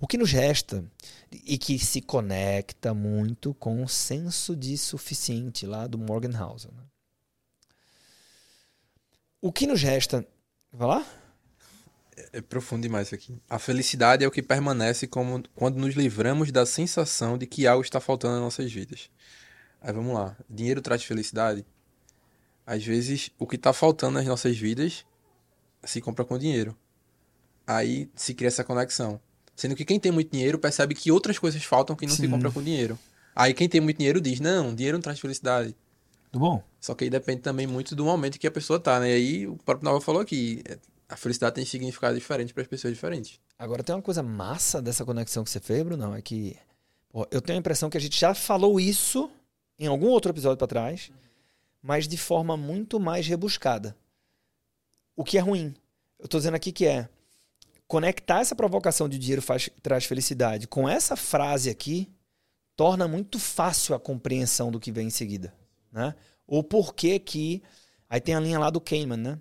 O 0.00 0.06
que 0.06 0.16
nos 0.16 0.32
resta, 0.32 0.84
e 1.30 1.58
que 1.58 1.78
se 1.78 2.00
conecta 2.00 2.94
muito 2.94 3.52
com 3.54 3.84
o 3.84 3.88
senso 3.88 4.56
de 4.56 4.76
suficiente 4.78 5.66
lá 5.66 5.86
do 5.86 5.98
Morgan 5.98 6.36
Housel. 6.36 6.72
Né? 6.72 6.82
O 9.40 9.52
que 9.52 9.66
nos 9.66 9.82
resta. 9.82 10.26
Vai 10.72 10.88
lá? 10.88 11.06
É, 12.16 12.38
é 12.38 12.40
profundo 12.40 12.82
demais 12.82 13.12
aqui. 13.12 13.40
A 13.48 13.58
felicidade 13.58 14.24
é 14.24 14.26
o 14.26 14.30
que 14.30 14.42
permanece 14.42 15.06
como, 15.06 15.42
quando 15.54 15.76
nos 15.76 15.94
livramos 15.94 16.50
da 16.50 16.64
sensação 16.64 17.36
de 17.36 17.46
que 17.46 17.66
algo 17.66 17.84
está 17.84 18.00
faltando 18.00 18.34
nas 18.34 18.42
nossas 18.42 18.72
vidas. 18.72 19.10
Aí 19.80 19.92
vamos 19.92 20.14
lá. 20.14 20.36
Dinheiro 20.48 20.80
traz 20.80 21.04
felicidade? 21.04 21.64
Às 22.66 22.84
vezes, 22.84 23.30
o 23.38 23.46
que 23.46 23.56
está 23.56 23.72
faltando 23.72 24.14
nas 24.14 24.26
nossas 24.26 24.56
vidas 24.56 25.04
se 25.84 26.00
compra 26.00 26.24
com 26.24 26.38
dinheiro 26.38 26.76
aí 27.70 28.10
se 28.14 28.34
cria 28.34 28.48
essa 28.48 28.64
conexão. 28.64 29.20
Sendo 29.60 29.76
que 29.76 29.84
quem 29.84 30.00
tem 30.00 30.10
muito 30.10 30.32
dinheiro 30.32 30.58
percebe 30.58 30.94
que 30.94 31.12
outras 31.12 31.38
coisas 31.38 31.62
faltam 31.62 31.94
que 31.94 32.06
não 32.06 32.14
Sim. 32.14 32.22
se 32.22 32.28
compra 32.28 32.50
com 32.50 32.62
dinheiro. 32.62 32.98
Aí 33.36 33.52
quem 33.52 33.68
tem 33.68 33.78
muito 33.78 33.98
dinheiro 33.98 34.18
diz: 34.18 34.40
não, 34.40 34.74
dinheiro 34.74 34.96
não 34.96 35.02
traz 35.02 35.20
felicidade. 35.20 35.76
Tudo 36.32 36.40
bom? 36.40 36.64
Só 36.80 36.94
que 36.94 37.04
aí 37.04 37.10
depende 37.10 37.42
também 37.42 37.66
muito 37.66 37.94
do 37.94 38.02
momento 38.06 38.38
que 38.38 38.46
a 38.46 38.50
pessoa 38.50 38.80
tá, 38.80 38.98
né? 38.98 39.10
E 39.10 39.12
aí 39.12 39.46
o 39.46 39.58
próprio 39.58 39.84
Nova 39.84 40.00
falou 40.00 40.22
aqui: 40.22 40.64
a 41.06 41.14
felicidade 41.14 41.56
tem 41.56 41.66
significado 41.66 42.14
diferente 42.14 42.54
para 42.54 42.62
as 42.62 42.68
pessoas 42.68 42.94
diferentes. 42.94 43.38
Agora 43.58 43.82
tem 43.82 43.94
uma 43.94 44.00
coisa 44.00 44.22
massa 44.22 44.80
dessa 44.80 45.04
conexão 45.04 45.44
que 45.44 45.50
você 45.50 45.60
fez, 45.60 45.82
Bruno, 45.82 46.14
é 46.14 46.22
que 46.22 46.56
pô, 47.10 47.28
eu 47.30 47.42
tenho 47.42 47.58
a 47.58 47.60
impressão 47.60 47.90
que 47.90 47.98
a 47.98 48.00
gente 48.00 48.18
já 48.18 48.32
falou 48.32 48.80
isso 48.80 49.30
em 49.78 49.86
algum 49.86 50.06
outro 50.06 50.32
episódio 50.32 50.56
para 50.56 50.66
trás, 50.66 51.10
mas 51.82 52.08
de 52.08 52.16
forma 52.16 52.56
muito 52.56 52.98
mais 52.98 53.26
rebuscada. 53.26 53.94
O 55.14 55.22
que 55.22 55.36
é 55.36 55.40
ruim. 55.42 55.74
Eu 56.18 56.26
tô 56.26 56.38
dizendo 56.38 56.54
aqui 56.54 56.72
que 56.72 56.86
é 56.86 57.10
conectar 57.90 58.38
essa 58.38 58.54
provocação 58.54 59.08
de 59.08 59.18
dinheiro 59.18 59.42
faz, 59.42 59.68
traz 59.82 60.04
felicidade 60.04 60.68
com 60.68 60.88
essa 60.88 61.16
frase 61.16 61.68
aqui 61.68 62.08
torna 62.76 63.08
muito 63.08 63.36
fácil 63.36 63.96
a 63.96 63.98
compreensão 63.98 64.70
do 64.70 64.78
que 64.78 64.92
vem 64.92 65.08
em 65.08 65.10
seguida, 65.10 65.52
né? 65.90 66.14
Ou 66.46 66.62
por 66.62 66.94
que 66.94 67.60
aí 68.08 68.20
tem 68.20 68.36
a 68.36 68.40
linha 68.40 68.60
lá 68.60 68.70
do 68.70 68.80
Kahneman, 68.80 69.16
né? 69.16 69.40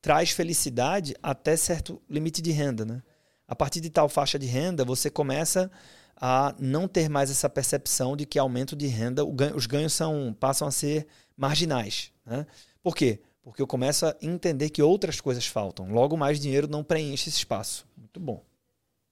Traz 0.00 0.30
felicidade 0.30 1.16
até 1.20 1.56
certo 1.56 2.00
limite 2.08 2.40
de 2.40 2.52
renda, 2.52 2.84
né? 2.84 3.02
A 3.48 3.56
partir 3.56 3.80
de 3.80 3.90
tal 3.90 4.08
faixa 4.08 4.38
de 4.38 4.46
renda, 4.46 4.84
você 4.84 5.10
começa 5.10 5.68
a 6.14 6.54
não 6.60 6.86
ter 6.86 7.08
mais 7.08 7.28
essa 7.28 7.50
percepção 7.50 8.16
de 8.16 8.24
que 8.24 8.38
aumento 8.38 8.76
de 8.76 8.86
renda, 8.86 9.24
os 9.24 9.66
ganhos 9.66 9.92
são, 9.94 10.32
passam 10.38 10.68
a 10.68 10.70
ser 10.70 11.08
marginais. 11.36 12.12
Né? 12.24 12.46
Por 12.84 12.94
quê? 12.94 13.20
Porque 13.42 13.62
eu 13.62 13.66
começo 13.66 14.06
a 14.06 14.16
entender 14.20 14.70
que 14.70 14.82
outras 14.82 15.20
coisas 15.20 15.46
faltam. 15.46 15.90
Logo, 15.90 16.16
mais 16.16 16.38
dinheiro 16.38 16.68
não 16.68 16.84
preenche 16.84 17.28
esse 17.28 17.38
espaço. 17.38 17.86
Muito 17.96 18.20
bom. 18.20 18.44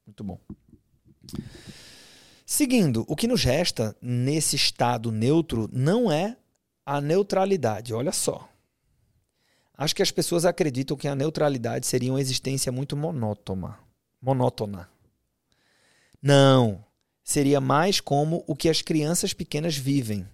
Muito 0.07 0.25
bom. 0.25 0.39
Seguindo, 2.45 3.05
o 3.09 3.17
que 3.17 3.27
nos 3.27 3.45
resta 3.45 3.97
nesse 4.01 4.57
estado 4.57 5.11
neutro 5.11 5.69
não 5.73 6.11
é 6.11 6.37
a 6.85 7.01
neutralidade. 7.01 7.93
Olha 7.93 8.13
só. 8.13 8.49
Acho 9.77 9.95
que 9.95 10.03
as 10.03 10.11
pessoas 10.11 10.45
acreditam 10.45 10.97
que 10.97 11.07
a 11.07 11.15
neutralidade 11.15 11.87
seria 11.87 12.13
uma 12.13 12.21
existência 12.21 12.73
muito 12.73 12.97
monótona. 12.97 13.79
Monótona. 14.21 14.89
Não. 16.21 16.85
Seria 17.23 17.61
mais 17.61 18.01
como 18.01 18.43
o 18.47 18.57
que 18.57 18.69
as 18.69 18.83
crianças 18.83 19.33
pequenas 19.33 19.77
vivem 19.77 20.27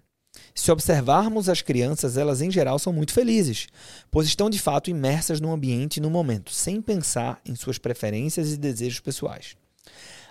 se 0.55 0.71
observarmos 0.71 1.49
as 1.49 1.61
crianças, 1.61 2.17
elas 2.17 2.41
em 2.41 2.51
geral 2.51 2.79
são 2.79 2.93
muito 2.93 3.13
felizes, 3.13 3.67
pois 4.09 4.29
estão 4.29 4.49
de 4.49 4.59
fato 4.61 4.89
imersas 4.89 5.41
no 5.41 5.53
ambiente 5.53 5.97
e 5.97 6.01
no 6.01 6.09
momento, 6.09 6.53
sem 6.53 6.81
pensar 6.81 7.41
em 7.45 7.57
suas 7.57 7.77
preferências 7.77 8.53
e 8.53 8.57
desejos 8.57 9.01
pessoais. 9.01 9.57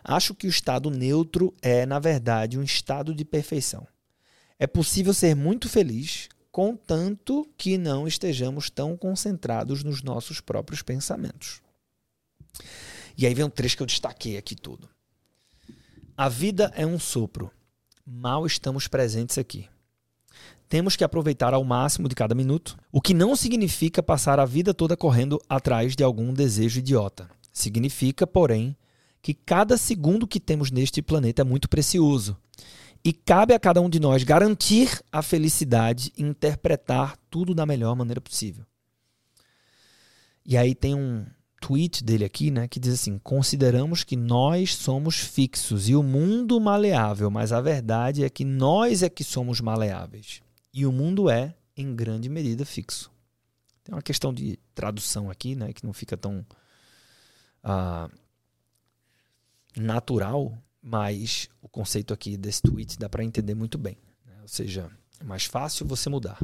Acho 0.01 0.33
que 0.33 0.47
o 0.47 0.49
estado 0.49 0.89
neutro 0.89 1.53
é, 1.61 1.85
na 1.85 1.99
verdade, 1.99 2.57
um 2.57 2.63
estado 2.63 3.13
de 3.13 3.25
perfeição. 3.25 3.85
É 4.57 4.65
possível 4.65 5.13
ser 5.13 5.35
muito 5.35 5.67
feliz, 5.67 6.29
contanto 6.51 7.45
que 7.57 7.77
não 7.77 8.07
estejamos 8.07 8.69
tão 8.69 8.95
concentrados 8.95 9.83
nos 9.83 10.01
nossos 10.01 10.39
próprios 10.39 10.81
pensamentos. 10.81 11.61
E 13.17 13.27
aí 13.27 13.33
vem 13.33 13.43
um 13.43 13.49
trecho 13.49 13.75
que 13.75 13.83
eu 13.83 13.87
destaquei 13.87 14.37
aqui 14.37 14.55
tudo. 14.55 14.89
A 16.15 16.29
vida 16.29 16.71
é 16.75 16.85
um 16.85 16.97
sopro. 16.99 17.51
Mal 18.05 18.45
estamos 18.45 18.87
presentes 18.87 19.37
aqui. 19.37 19.67
Temos 20.73 20.95
que 20.95 21.03
aproveitar 21.03 21.53
ao 21.53 21.63
máximo 21.63 22.09
de 22.09 22.15
cada 22.15 22.33
minuto, 22.33 22.75
o 22.91 22.99
que 22.99 23.13
não 23.13 23.35
significa 23.35 24.01
passar 24.01 24.39
a 24.39 24.45
vida 24.45 24.73
toda 24.73 24.97
correndo 24.97 25.39
atrás 25.47 25.95
de 25.95 26.03
algum 26.03 26.33
desejo 26.33 26.79
idiota. 26.79 27.29
Significa, 27.51 28.25
porém, 28.25 28.75
que 29.21 29.35
cada 29.35 29.77
segundo 29.77 30.25
que 30.25 30.39
temos 30.39 30.71
neste 30.71 30.99
planeta 30.99 31.43
é 31.43 31.45
muito 31.45 31.69
precioso. 31.69 32.35
E 33.05 33.13
cabe 33.13 33.53
a 33.53 33.59
cada 33.59 33.81
um 33.81 33.87
de 33.87 33.99
nós 33.99 34.23
garantir 34.23 34.99
a 35.11 35.21
felicidade 35.21 36.11
e 36.17 36.23
interpretar 36.23 37.19
tudo 37.29 37.53
da 37.53 37.67
melhor 37.67 37.95
maneira 37.95 38.19
possível. 38.19 38.65
E 40.43 40.57
aí 40.57 40.73
tem 40.73 40.95
um 40.95 41.23
tweet 41.61 42.03
dele 42.03 42.25
aqui, 42.25 42.49
né, 42.49 42.67
que 42.67 42.79
diz 42.79 42.95
assim: 42.95 43.19
"Consideramos 43.19 44.03
que 44.03 44.15
nós 44.15 44.73
somos 44.73 45.19
fixos 45.19 45.87
e 45.87 45.95
o 45.95 46.01
mundo 46.01 46.59
maleável, 46.59 47.29
mas 47.29 47.51
a 47.51 47.61
verdade 47.61 48.23
é 48.23 48.29
que 48.29 48.43
nós 48.43 49.03
é 49.03 49.09
que 49.09 49.23
somos 49.23 49.61
maleáveis 49.61 50.41
e 50.73 50.85
o 50.85 50.91
mundo 50.91 51.29
é 51.29 51.55
em 51.75 51.95
grande 51.95 52.29
medida 52.29 52.65
fixo." 52.65 53.11
Tem 53.83 53.93
uma 53.93 54.01
questão 54.01 54.33
de 54.33 54.57
tradução 54.73 55.29
aqui, 55.29 55.55
né, 55.55 55.73
que 55.73 55.85
não 55.85 55.91
fica 55.91 56.15
tão 56.15 56.45
uh, 57.63 58.09
natural, 59.75 60.57
mas 60.81 61.49
o 61.61 61.67
conceito 61.67 62.13
aqui 62.13 62.37
desse 62.37 62.61
tweet 62.61 62.97
dá 62.97 63.09
para 63.09 63.23
entender 63.23 63.55
muito 63.55 63.77
bem. 63.77 63.97
Né? 64.25 64.35
Ou 64.41 64.47
seja, 64.47 64.89
é 65.19 65.23
mais 65.23 65.45
fácil 65.45 65.85
você 65.85 66.09
mudar. 66.09 66.39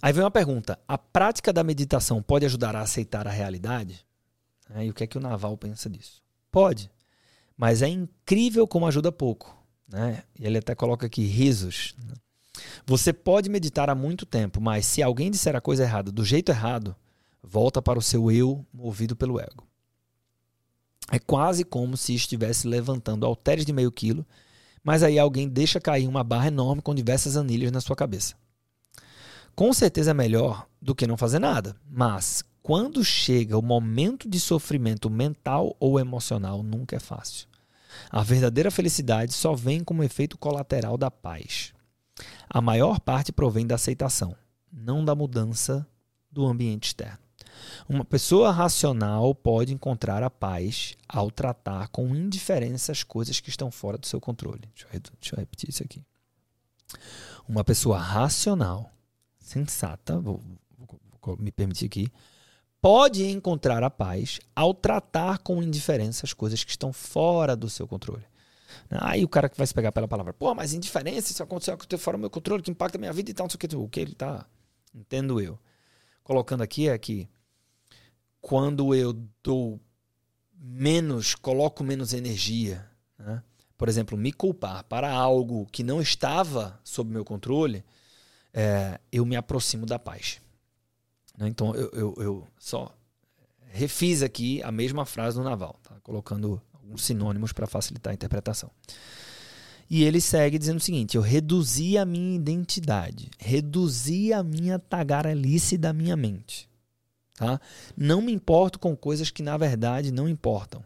Aí 0.00 0.12
vem 0.12 0.22
uma 0.22 0.30
pergunta: 0.30 0.78
a 0.86 0.98
prática 0.98 1.52
da 1.52 1.62
meditação 1.62 2.22
pode 2.22 2.44
ajudar 2.44 2.74
a 2.74 2.80
aceitar 2.80 3.26
a 3.26 3.30
realidade? 3.30 4.04
E 4.76 4.88
o 4.88 4.94
que 4.94 5.04
é 5.04 5.06
que 5.06 5.18
o 5.18 5.20
Naval 5.20 5.56
pensa 5.56 5.90
disso? 5.90 6.22
Pode, 6.50 6.90
mas 7.56 7.82
é 7.82 7.88
incrível 7.88 8.66
como 8.66 8.86
ajuda 8.86 9.12
pouco. 9.12 9.56
Né? 9.86 10.22
E 10.38 10.46
ele 10.46 10.58
até 10.58 10.74
coloca 10.74 11.06
aqui 11.06 11.24
risos. 11.24 11.94
Né? 11.98 12.14
Você 12.86 13.12
pode 13.12 13.48
meditar 13.48 13.88
há 13.90 13.94
muito 13.94 14.26
tempo, 14.26 14.60
mas 14.60 14.86
se 14.86 15.02
alguém 15.02 15.30
disser 15.30 15.54
a 15.56 15.60
coisa 15.60 15.82
errada 15.82 16.10
do 16.10 16.24
jeito 16.24 16.50
errado, 16.50 16.94
volta 17.42 17.82
para 17.82 17.98
o 17.98 18.02
seu 18.02 18.30
eu 18.30 18.64
movido 18.72 19.16
pelo 19.16 19.40
ego. 19.40 19.66
É 21.10 21.18
quase 21.18 21.64
como 21.64 21.96
se 21.96 22.14
estivesse 22.14 22.66
levantando 22.66 23.26
halteres 23.26 23.66
de 23.66 23.72
meio 23.72 23.90
quilo, 23.90 24.24
mas 24.82 25.02
aí 25.02 25.18
alguém 25.18 25.48
deixa 25.48 25.80
cair 25.80 26.06
uma 26.06 26.24
barra 26.24 26.48
enorme 26.48 26.82
com 26.82 26.94
diversas 26.94 27.36
anilhas 27.36 27.72
na 27.72 27.80
sua 27.80 27.96
cabeça. 27.96 28.34
Com 29.54 29.72
certeza 29.72 30.12
é 30.12 30.14
melhor 30.14 30.66
do 30.80 30.94
que 30.94 31.06
não 31.06 31.16
fazer 31.16 31.38
nada, 31.38 31.76
mas 31.90 32.42
quando 32.62 33.04
chega 33.04 33.58
o 33.58 33.62
momento 33.62 34.28
de 34.28 34.40
sofrimento 34.40 35.10
mental 35.10 35.76
ou 35.78 36.00
emocional, 36.00 36.62
nunca 36.62 36.96
é 36.96 37.00
fácil. 37.00 37.46
A 38.10 38.22
verdadeira 38.22 38.70
felicidade 38.70 39.32
só 39.32 39.54
vem 39.54 39.84
como 39.84 40.02
efeito 40.02 40.38
colateral 40.38 40.96
da 40.96 41.10
paz. 41.10 41.74
A 42.48 42.60
maior 42.60 43.00
parte 43.00 43.32
provém 43.32 43.66
da 43.66 43.76
aceitação, 43.76 44.36
não 44.72 45.04
da 45.04 45.14
mudança 45.14 45.86
do 46.30 46.46
ambiente 46.46 46.88
externo. 46.88 47.18
Uma 47.88 48.04
pessoa 48.04 48.50
racional 48.50 49.34
pode 49.34 49.72
encontrar 49.72 50.22
a 50.22 50.30
paz 50.30 50.96
ao 51.08 51.30
tratar 51.30 51.88
com 51.88 52.14
indiferença 52.14 52.92
as 52.92 53.02
coisas 53.02 53.40
que 53.40 53.50
estão 53.50 53.70
fora 53.70 53.98
do 53.98 54.06
seu 54.06 54.20
controle. 54.20 54.62
Deixa 54.74 54.88
eu, 55.32 55.38
repetir 55.38 55.70
isso 55.70 55.82
aqui. 55.82 56.02
Uma 57.48 57.64
pessoa 57.64 57.98
racional, 57.98 58.90
sensata, 59.38 60.18
vou, 60.18 60.40
vou, 60.78 61.00
vou 61.22 61.36
me 61.38 61.50
permitir 61.50 61.86
aqui, 61.86 62.12
pode 62.80 63.24
encontrar 63.24 63.82
a 63.82 63.90
paz 63.90 64.40
ao 64.54 64.74
tratar 64.74 65.38
com 65.38 65.62
indiferença 65.62 66.24
as 66.24 66.32
coisas 66.32 66.64
que 66.64 66.70
estão 66.70 66.92
fora 66.92 67.56
do 67.56 67.68
seu 67.68 67.86
controle. 67.86 68.24
Aí 68.90 69.24
o 69.24 69.28
cara 69.28 69.48
que 69.48 69.56
vai 69.56 69.66
se 69.66 69.74
pegar 69.74 69.92
pela 69.92 70.08
palavra, 70.08 70.32
pô, 70.32 70.54
mas 70.54 70.72
indiferença, 70.74 71.32
isso 71.32 71.42
aconteceu 71.42 71.76
fora 71.98 72.16
do 72.16 72.20
meu 72.20 72.30
controle, 72.30 72.62
que 72.62 72.70
impacta 72.70 72.98
a 72.98 73.00
minha 73.00 73.12
vida 73.12 73.30
e 73.30 73.34
tal, 73.34 73.44
não 73.44 73.50
sei 73.50 73.56
o 73.56 73.58
que. 73.58 73.76
O 73.76 73.88
que 73.88 74.00
ele 74.00 74.12
está, 74.12 74.46
entendo 74.94 75.40
eu, 75.40 75.58
colocando 76.22 76.62
aqui 76.62 76.88
é 76.88 76.98
que 76.98 77.28
quando 78.40 78.94
eu 78.94 79.12
dou 79.42 79.80
menos, 80.54 81.34
coloco 81.34 81.82
menos 81.82 82.12
energia, 82.12 82.86
né? 83.18 83.42
por 83.76 83.88
exemplo, 83.88 84.16
me 84.16 84.32
culpar 84.32 84.84
para 84.84 85.10
algo 85.10 85.66
que 85.66 85.82
não 85.82 86.00
estava 86.00 86.80
sob 86.84 87.10
meu 87.10 87.24
controle, 87.24 87.84
é, 88.52 89.00
eu 89.10 89.24
me 89.24 89.34
aproximo 89.34 89.86
da 89.86 89.98
paz. 89.98 90.40
Né? 91.36 91.48
Então 91.48 91.74
eu, 91.74 91.90
eu, 91.92 92.14
eu, 92.18 92.48
só 92.58 92.94
refiz 93.70 94.22
aqui 94.22 94.62
a 94.62 94.70
mesma 94.70 95.06
frase 95.06 95.36
do 95.36 95.42
Naval, 95.42 95.80
tá? 95.82 95.96
colocando 96.02 96.60
alguns 96.82 97.04
sinônimos 97.04 97.52
para 97.52 97.66
facilitar 97.66 98.10
a 98.10 98.14
interpretação. 98.14 98.70
E 99.88 100.04
ele 100.04 100.20
segue 100.20 100.58
dizendo 100.58 100.78
o 100.78 100.80
seguinte: 100.80 101.16
eu 101.16 101.22
reduzi 101.22 101.98
a 101.98 102.04
minha 102.04 102.36
identidade, 102.36 103.30
reduzi 103.38 104.32
a 104.32 104.42
minha 104.42 104.78
tagarelice 104.78 105.76
da 105.76 105.92
minha 105.92 106.16
mente. 106.16 106.68
Tá? 107.34 107.60
Não 107.96 108.20
me 108.22 108.32
importo 108.32 108.78
com 108.78 108.96
coisas 108.96 109.30
que 109.30 109.42
na 109.42 109.56
verdade 109.56 110.12
não 110.12 110.28
importam. 110.28 110.84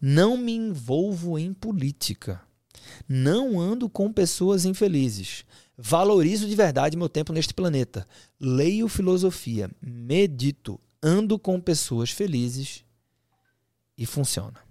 Não 0.00 0.36
me 0.36 0.52
envolvo 0.52 1.38
em 1.38 1.52
política. 1.52 2.40
Não 3.08 3.58
ando 3.60 3.88
com 3.88 4.12
pessoas 4.12 4.64
infelizes. 4.64 5.44
Valorizo 5.76 6.48
de 6.48 6.54
verdade 6.54 6.96
meu 6.96 7.08
tempo 7.08 7.32
neste 7.32 7.52
planeta. 7.52 8.06
Leio 8.40 8.88
filosofia, 8.88 9.70
medito, 9.82 10.80
ando 11.02 11.38
com 11.38 11.60
pessoas 11.60 12.10
felizes 12.10 12.84
e 13.98 14.06
funciona. 14.06 14.65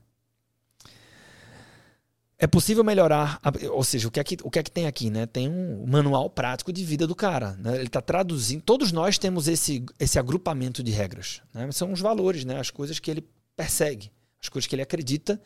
É 2.38 2.46
possível 2.46 2.84
melhorar, 2.84 3.40
ou 3.72 3.84
seja, 3.84 4.10
o 4.10 4.12
que 4.12 4.20
é 4.20 4.24
que, 4.24 4.38
o 4.44 4.52
que, 4.52 4.60
é 4.60 4.64
que 4.64 4.72
tem 4.72 4.88
aqui? 4.88 5.10
Né? 5.10 5.26
Tem 5.26 5.48
um 5.48 5.86
manual 5.88 6.30
prático 6.30 6.74
de 6.74 6.84
vida 6.84 7.08
do 7.08 7.16
cara. 7.16 7.54
Né? 7.54 7.76
Ele 7.76 7.88
está 7.88 8.02
traduzindo. 8.02 8.62
Todos 8.62 8.92
nós 8.92 9.18
temos 9.18 9.48
esse, 9.48 9.86
esse 9.98 10.20
agrupamento 10.20 10.84
de 10.84 10.92
regras. 10.92 11.42
Né? 11.54 11.72
São 11.72 11.94
os 11.94 12.02
valores, 12.02 12.44
né? 12.44 12.60
as 12.60 12.70
coisas 12.70 13.00
que 13.00 13.10
ele 13.10 13.26
persegue, 13.56 14.12
as 14.42 14.50
coisas 14.50 14.68
que 14.68 14.76
ele 14.76 14.82
acredita 14.82 15.42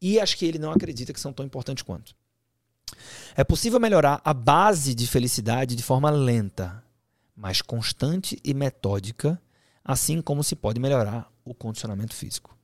e 0.00 0.20
as 0.20 0.32
que 0.32 0.46
ele 0.46 0.60
não 0.60 0.70
acredita 0.70 1.12
que 1.12 1.20
são 1.20 1.32
tão 1.32 1.44
importantes 1.44 1.82
quanto. 1.82 2.14
É 3.36 3.42
possível 3.44 3.80
melhorar 3.80 4.20
a 4.24 4.32
base 4.32 4.94
de 4.94 5.06
felicidade 5.06 5.74
de 5.74 5.82
forma 5.82 6.08
lenta, 6.08 6.82
mas 7.34 7.60
constante 7.60 8.38
e 8.44 8.54
metódica, 8.54 9.40
assim 9.84 10.22
como 10.22 10.42
se 10.42 10.56
pode 10.56 10.80
melhorar 10.80 11.30
o 11.44 11.52
condicionamento 11.52 12.14
físico. 12.14 12.57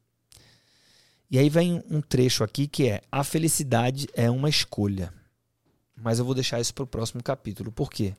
E 1.34 1.38
aí 1.40 1.48
vem 1.48 1.82
um 1.90 2.00
trecho 2.00 2.44
aqui 2.44 2.68
que 2.68 2.88
é: 2.88 3.00
a 3.10 3.24
felicidade 3.24 4.06
é 4.14 4.30
uma 4.30 4.48
escolha. 4.48 5.12
Mas 5.96 6.20
eu 6.20 6.24
vou 6.24 6.32
deixar 6.32 6.60
isso 6.60 6.72
para 6.72 6.84
o 6.84 6.86
próximo 6.86 7.20
capítulo. 7.24 7.72
Por 7.72 7.90
quê? 7.90 8.14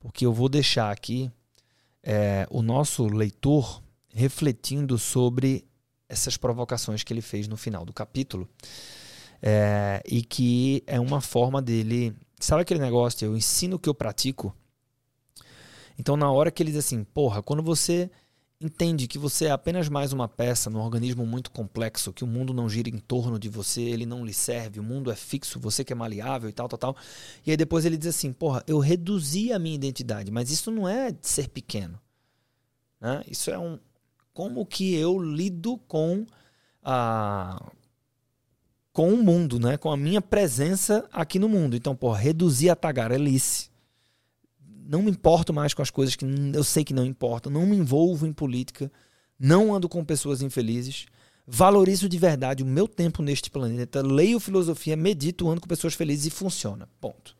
Porque 0.00 0.26
eu 0.26 0.32
vou 0.32 0.48
deixar 0.48 0.90
aqui 0.90 1.30
é, 2.02 2.48
o 2.50 2.60
nosso 2.60 3.06
leitor 3.06 3.80
refletindo 4.08 4.98
sobre 4.98 5.64
essas 6.08 6.36
provocações 6.36 7.04
que 7.04 7.12
ele 7.12 7.22
fez 7.22 7.46
no 7.46 7.56
final 7.56 7.84
do 7.84 7.92
capítulo. 7.92 8.48
É, 9.40 10.02
e 10.04 10.20
que 10.20 10.82
é 10.88 10.98
uma 10.98 11.20
forma 11.20 11.62
dele. 11.62 12.12
Sabe 12.40 12.62
aquele 12.62 12.80
negócio? 12.80 13.24
Eu 13.24 13.36
ensino 13.36 13.76
o 13.76 13.78
que 13.78 13.88
eu 13.88 13.94
pratico. 13.94 14.52
Então, 15.96 16.16
na 16.16 16.28
hora 16.32 16.50
que 16.50 16.64
ele 16.64 16.72
diz 16.72 16.84
assim, 16.84 17.04
porra, 17.04 17.44
quando 17.44 17.62
você 17.62 18.10
entende 18.60 19.08
que 19.08 19.18
você 19.18 19.46
é 19.46 19.50
apenas 19.50 19.88
mais 19.88 20.12
uma 20.12 20.28
peça 20.28 20.68
num 20.68 20.80
organismo 20.80 21.24
muito 21.24 21.50
complexo, 21.50 22.12
que 22.12 22.22
o 22.22 22.26
mundo 22.26 22.52
não 22.52 22.68
gira 22.68 22.90
em 22.90 22.98
torno 22.98 23.38
de 23.38 23.48
você, 23.48 23.80
ele 23.80 24.04
não 24.04 24.24
lhe 24.24 24.34
serve, 24.34 24.78
o 24.78 24.82
mundo 24.82 25.10
é 25.10 25.16
fixo, 25.16 25.58
você 25.58 25.82
que 25.82 25.92
é 25.92 25.96
maleável 25.96 26.48
e 26.48 26.52
tal, 26.52 26.68
tal, 26.68 26.78
tal. 26.78 26.96
E 27.46 27.50
aí 27.50 27.56
depois 27.56 27.86
ele 27.86 27.96
diz 27.96 28.08
assim: 28.08 28.32
porra, 28.32 28.62
eu 28.66 28.78
reduzi 28.78 29.50
a 29.52 29.58
minha 29.58 29.74
identidade, 29.74 30.30
mas 30.30 30.50
isso 30.50 30.70
não 30.70 30.86
é 30.86 31.14
ser 31.22 31.48
pequeno. 31.48 31.98
Né? 33.00 33.24
Isso 33.26 33.50
é 33.50 33.58
um. 33.58 33.78
Como 34.34 34.66
que 34.66 34.94
eu 34.94 35.18
lido 35.18 35.78
com 35.88 36.26
a. 36.84 37.72
Com 38.92 39.14
o 39.14 39.22
mundo, 39.22 39.58
né? 39.58 39.78
com 39.78 39.90
a 39.90 39.96
minha 39.96 40.20
presença 40.20 41.08
aqui 41.12 41.38
no 41.38 41.48
mundo. 41.48 41.76
Então, 41.76 41.96
porra, 41.96 42.18
reduzir 42.18 42.68
a 42.68 42.76
tagarelice 42.76 43.69
não 44.90 45.02
me 45.02 45.10
importo 45.12 45.52
mais 45.52 45.72
com 45.72 45.82
as 45.82 45.90
coisas 45.90 46.16
que 46.16 46.24
eu 46.52 46.64
sei 46.64 46.82
que 46.82 46.92
não 46.92 47.06
importam, 47.06 47.52
não 47.52 47.64
me 47.64 47.76
envolvo 47.76 48.26
em 48.26 48.32
política, 48.32 48.90
não 49.38 49.72
ando 49.72 49.88
com 49.88 50.04
pessoas 50.04 50.42
infelizes, 50.42 51.06
valorizo 51.46 52.08
de 52.08 52.18
verdade 52.18 52.64
o 52.64 52.66
meu 52.66 52.88
tempo 52.88 53.22
neste 53.22 53.48
planeta, 53.52 54.02
leio 54.02 54.40
filosofia, 54.40 54.96
medito, 54.96 55.48
ando 55.48 55.60
com 55.60 55.68
pessoas 55.68 55.94
felizes 55.94 56.26
e 56.26 56.30
funciona. 56.30 56.88
Ponto. 57.00 57.36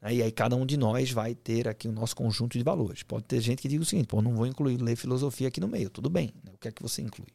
E 0.00 0.22
aí 0.22 0.30
cada 0.30 0.54
um 0.54 0.64
de 0.64 0.76
nós 0.76 1.10
vai 1.10 1.34
ter 1.34 1.66
aqui 1.66 1.88
o 1.88 1.92
nosso 1.92 2.14
conjunto 2.14 2.56
de 2.56 2.62
valores. 2.62 3.02
Pode 3.02 3.24
ter 3.24 3.40
gente 3.40 3.60
que 3.60 3.66
diga 3.66 3.82
o 3.82 3.86
seguinte, 3.86 4.06
pô, 4.06 4.22
não 4.22 4.36
vou 4.36 4.46
incluir 4.46 4.80
ler 4.80 4.94
filosofia 4.94 5.48
aqui 5.48 5.60
no 5.60 5.66
meio. 5.66 5.90
Tudo 5.90 6.08
bem, 6.08 6.32
né? 6.44 6.52
o 6.54 6.58
que 6.58 6.68
é 6.68 6.70
que 6.70 6.80
você 6.80 7.02
inclui? 7.02 7.26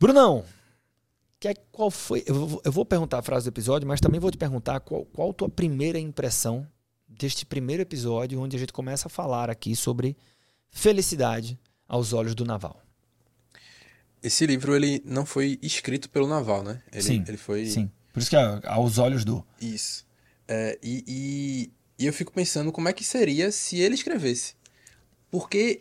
Brunão, 0.00 0.46
que, 1.38 1.54
qual 1.70 1.90
foi. 1.90 2.24
Eu 2.26 2.34
vou, 2.34 2.62
eu 2.64 2.72
vou, 2.72 2.86
perguntar 2.86 3.18
a 3.18 3.22
frase 3.22 3.44
do 3.44 3.52
episódio, 3.52 3.86
mas 3.86 4.00
também 4.00 4.18
vou 4.18 4.30
te 4.30 4.38
perguntar 4.38 4.80
qual, 4.80 5.04
qual 5.04 5.28
a 5.28 5.34
tua 5.34 5.48
primeira 5.50 5.98
impressão 5.98 6.66
deste 7.08 7.46
primeiro 7.46 7.82
episódio, 7.82 8.40
onde 8.40 8.56
a 8.56 8.58
gente 8.58 8.72
começa 8.72 9.08
a 9.08 9.10
falar 9.10 9.50
aqui 9.50 9.74
sobre 9.76 10.16
felicidade 10.70 11.58
aos 11.88 12.12
olhos 12.12 12.34
do 12.34 12.44
Naval. 12.44 12.82
Esse 14.22 14.46
livro 14.46 14.74
ele 14.74 15.02
não 15.04 15.24
foi 15.24 15.58
escrito 15.62 16.10
pelo 16.10 16.26
Naval, 16.26 16.62
né? 16.62 16.82
Ele, 16.92 17.02
sim, 17.02 17.24
ele 17.26 17.36
foi. 17.36 17.66
Sim. 17.66 17.90
Por 18.12 18.20
isso 18.20 18.30
que 18.30 18.36
é 18.36 18.60
aos 18.64 18.98
olhos 18.98 19.24
do. 19.24 19.46
Isso. 19.60 20.06
É, 20.48 20.78
e, 20.82 21.04
e, 21.06 21.70
e 21.98 22.06
eu 22.06 22.12
fico 22.12 22.32
pensando 22.32 22.72
como 22.72 22.88
é 22.88 22.92
que 22.92 23.04
seria 23.04 23.52
se 23.52 23.78
ele 23.78 23.94
escrevesse. 23.94 24.54
Porque 25.30 25.80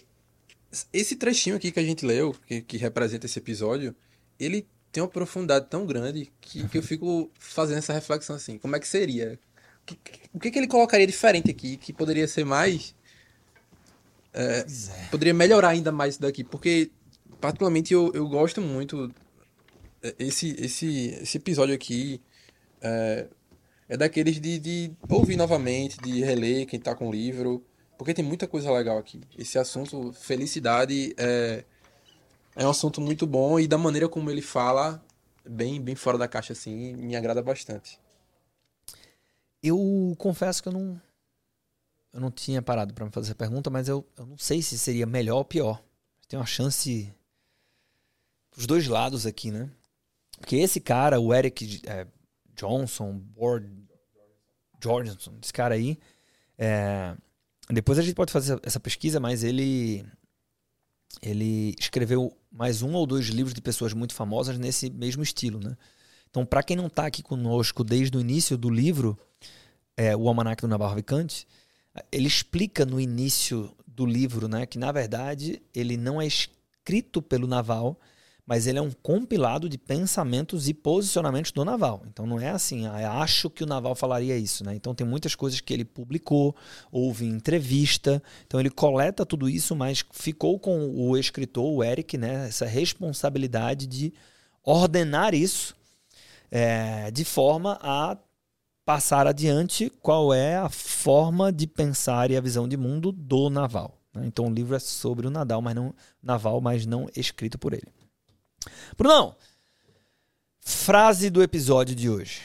esse 0.91 1.15
trechinho 1.15 1.55
aqui 1.55 1.71
que 1.71 1.79
a 1.79 1.83
gente 1.83 2.05
leu, 2.05 2.35
que, 2.45 2.61
que 2.61 2.77
representa 2.77 3.25
esse 3.25 3.39
episódio, 3.39 3.95
ele 4.39 4.67
tem 4.91 5.01
uma 5.01 5.09
profundidade 5.09 5.67
tão 5.69 5.85
grande 5.85 6.31
que, 6.39 6.67
que 6.67 6.77
eu 6.77 6.83
fico 6.83 7.31
fazendo 7.39 7.77
essa 7.77 7.93
reflexão 7.93 8.35
assim. 8.35 8.57
Como 8.57 8.75
é 8.75 8.79
que 8.79 8.87
seria? 8.87 9.39
O 9.85 9.93
que, 9.93 9.99
o 10.33 10.39
que, 10.39 10.51
que 10.51 10.59
ele 10.59 10.67
colocaria 10.67 11.05
diferente 11.05 11.51
aqui 11.51 11.77
que 11.77 11.93
poderia 11.93 12.27
ser 12.27 12.43
mais. 12.43 12.95
É, 14.33 14.59
é. 14.59 15.07
Poderia 15.11 15.33
melhorar 15.33 15.69
ainda 15.69 15.91
mais 15.91 16.15
isso 16.15 16.21
daqui? 16.21 16.43
Porque, 16.43 16.91
particularmente, 17.39 17.93
eu, 17.93 18.11
eu 18.13 18.27
gosto 18.27 18.61
muito. 18.61 19.13
É, 20.01 20.15
esse, 20.17 20.55
esse, 20.59 21.17
esse 21.21 21.37
episódio 21.37 21.75
aqui 21.75 22.19
é, 22.81 23.27
é 23.87 23.97
daqueles 23.97 24.39
de, 24.39 24.59
de 24.59 24.91
ouvir 25.07 25.35
novamente, 25.35 25.97
de 26.01 26.21
reler 26.21 26.65
quem 26.65 26.79
tá 26.79 26.95
com 26.95 27.09
o 27.09 27.11
livro. 27.11 27.63
Porque 27.97 28.13
tem 28.13 28.25
muita 28.25 28.47
coisa 28.47 28.71
legal 28.71 28.97
aqui. 28.97 29.21
Esse 29.37 29.57
assunto, 29.57 30.11
felicidade, 30.13 31.13
é 31.17 31.63
é 32.55 32.65
um 32.65 32.69
assunto 32.69 33.01
muito 33.01 33.27
bom 33.27 33.59
e 33.59 33.67
da 33.67 33.77
maneira 33.77 34.07
como 34.07 34.31
ele 34.31 34.41
fala, 34.41 35.03
bem, 35.45 35.81
bem 35.81 35.93
fora 35.93 36.17
da 36.17 36.27
caixa, 36.27 36.53
assim, 36.53 36.93
me 36.95 37.15
agrada 37.15 37.43
bastante. 37.43 37.99
Eu 39.67 40.15
confesso 40.19 40.61
que 40.61 40.69
eu 40.69 40.73
não, 40.73 41.01
eu 42.13 42.19
não 42.19 42.29
tinha 42.29 42.61
parado 42.61 42.93
para 42.93 43.05
me 43.05 43.11
fazer 43.11 43.29
essa 43.29 43.35
pergunta, 43.35 43.69
mas 43.69 43.87
eu, 43.87 44.05
eu 44.15 44.25
não 44.25 44.37
sei 44.37 44.61
se 44.61 44.77
seria 44.77 45.07
melhor 45.07 45.37
ou 45.37 45.45
pior. 45.45 45.83
Tem 46.27 46.37
uma 46.37 46.45
chance 46.45 47.11
os 48.55 48.67
dois 48.67 48.87
lados 48.87 49.25
aqui, 49.25 49.49
né? 49.49 49.69
Porque 50.39 50.55
esse 50.57 50.79
cara, 50.79 51.19
o 51.19 51.33
Eric 51.33 51.81
é, 51.87 52.05
Johnson, 52.55 53.17
Board 53.17 53.67
Jorgensen, 54.81 55.33
esse 55.41 55.51
cara 55.51 55.73
aí, 55.73 55.97
é, 56.57 57.15
depois 57.69 57.97
a 57.97 58.03
gente 58.03 58.13
pode 58.13 58.31
fazer 58.31 58.59
essa 58.61 58.79
pesquisa, 58.79 59.19
mas 59.19 59.43
ele 59.43 60.05
ele 61.21 61.73
escreveu 61.79 62.37
mais 62.51 62.81
um 62.81 62.93
ou 62.93 63.07
dois 63.07 63.25
livros 63.27 63.53
de 63.53 63.61
pessoas 63.61 63.93
muito 63.93 64.13
famosas 64.13 64.59
nesse 64.59 64.89
mesmo 64.91 65.23
estilo, 65.23 65.59
né? 65.59 65.75
Então, 66.35 66.45
para 66.45 66.61
quem 66.61 66.75
não 66.75 66.87
está 66.87 67.05
aqui 67.05 67.23
conosco 67.23 67.81
desde 67.81 68.17
o 68.17 68.19
início 68.19 68.57
do 68.57 68.69
livro, 68.69 69.17
é, 69.95 70.13
o 70.17 70.27
Almanac 70.27 70.61
do 70.61 70.67
Navarro 70.67 70.95
Vicante, 70.95 71.47
ele 72.11 72.27
explica 72.27 72.85
no 72.85 72.99
início 72.99 73.71
do 73.87 74.05
livro, 74.05 74.49
né, 74.49 74.65
que 74.65 74.77
na 74.77 74.91
verdade 74.91 75.61
ele 75.73 75.95
não 75.95 76.21
é 76.21 76.27
escrito 76.27 77.21
pelo 77.21 77.47
Naval, 77.47 77.97
mas 78.45 78.67
ele 78.67 78.77
é 78.77 78.81
um 78.81 78.91
compilado 78.91 79.69
de 79.69 79.77
pensamentos 79.77 80.67
e 80.67 80.73
posicionamentos 80.73 81.53
do 81.53 81.63
Naval. 81.63 82.03
Então 82.05 82.27
não 82.27 82.37
é 82.37 82.49
assim, 82.49 82.85
ah, 82.85 83.13
acho 83.21 83.49
que 83.49 83.63
o 83.63 83.65
Naval 83.65 83.95
falaria 83.95 84.37
isso, 84.37 84.61
né? 84.65 84.75
Então 84.75 84.93
tem 84.93 85.07
muitas 85.07 85.35
coisas 85.35 85.61
que 85.61 85.73
ele 85.73 85.85
publicou, 85.85 86.53
houve 86.91 87.23
entrevista, 87.23 88.21
então 88.45 88.59
ele 88.59 88.69
coleta 88.69 89.25
tudo 89.25 89.47
isso, 89.47 89.73
mas 89.73 90.03
ficou 90.11 90.59
com 90.59 90.89
o 90.97 91.15
escritor, 91.15 91.63
o 91.63 91.81
Eric, 91.81 92.17
né, 92.17 92.49
essa 92.49 92.65
responsabilidade 92.65 93.87
de 93.87 94.13
ordenar 94.65 95.33
isso 95.33 95.73
é, 96.51 97.11
de 97.11 97.25
forma 97.25 97.77
a 97.81 98.17
passar 98.85 99.25
adiante 99.25 99.89
qual 100.01 100.33
é 100.33 100.55
a 100.55 100.69
forma 100.69 101.51
de 101.51 101.65
pensar 101.65 102.29
e 102.29 102.37
a 102.37 102.41
visão 102.41 102.67
de 102.67 102.77
mundo 102.77 103.11
do 103.11 103.49
Naval. 103.49 103.97
Né? 104.13 104.25
Então 104.25 104.45
o 104.45 104.53
livro 104.53 104.75
é 104.75 104.79
sobre 104.79 105.25
o 105.27 105.31
Nadal, 105.31 105.61
mas 105.61 105.75
não 105.75 105.93
Naval, 106.21 106.61
mas 106.61 106.85
não 106.85 107.09
escrito 107.15 107.57
por 107.57 107.73
ele. 107.73 107.91
Brunão, 108.97 109.35
frase 110.59 111.29
do 111.29 111.41
episódio 111.41 111.95
de 111.95 112.09
hoje. 112.09 112.41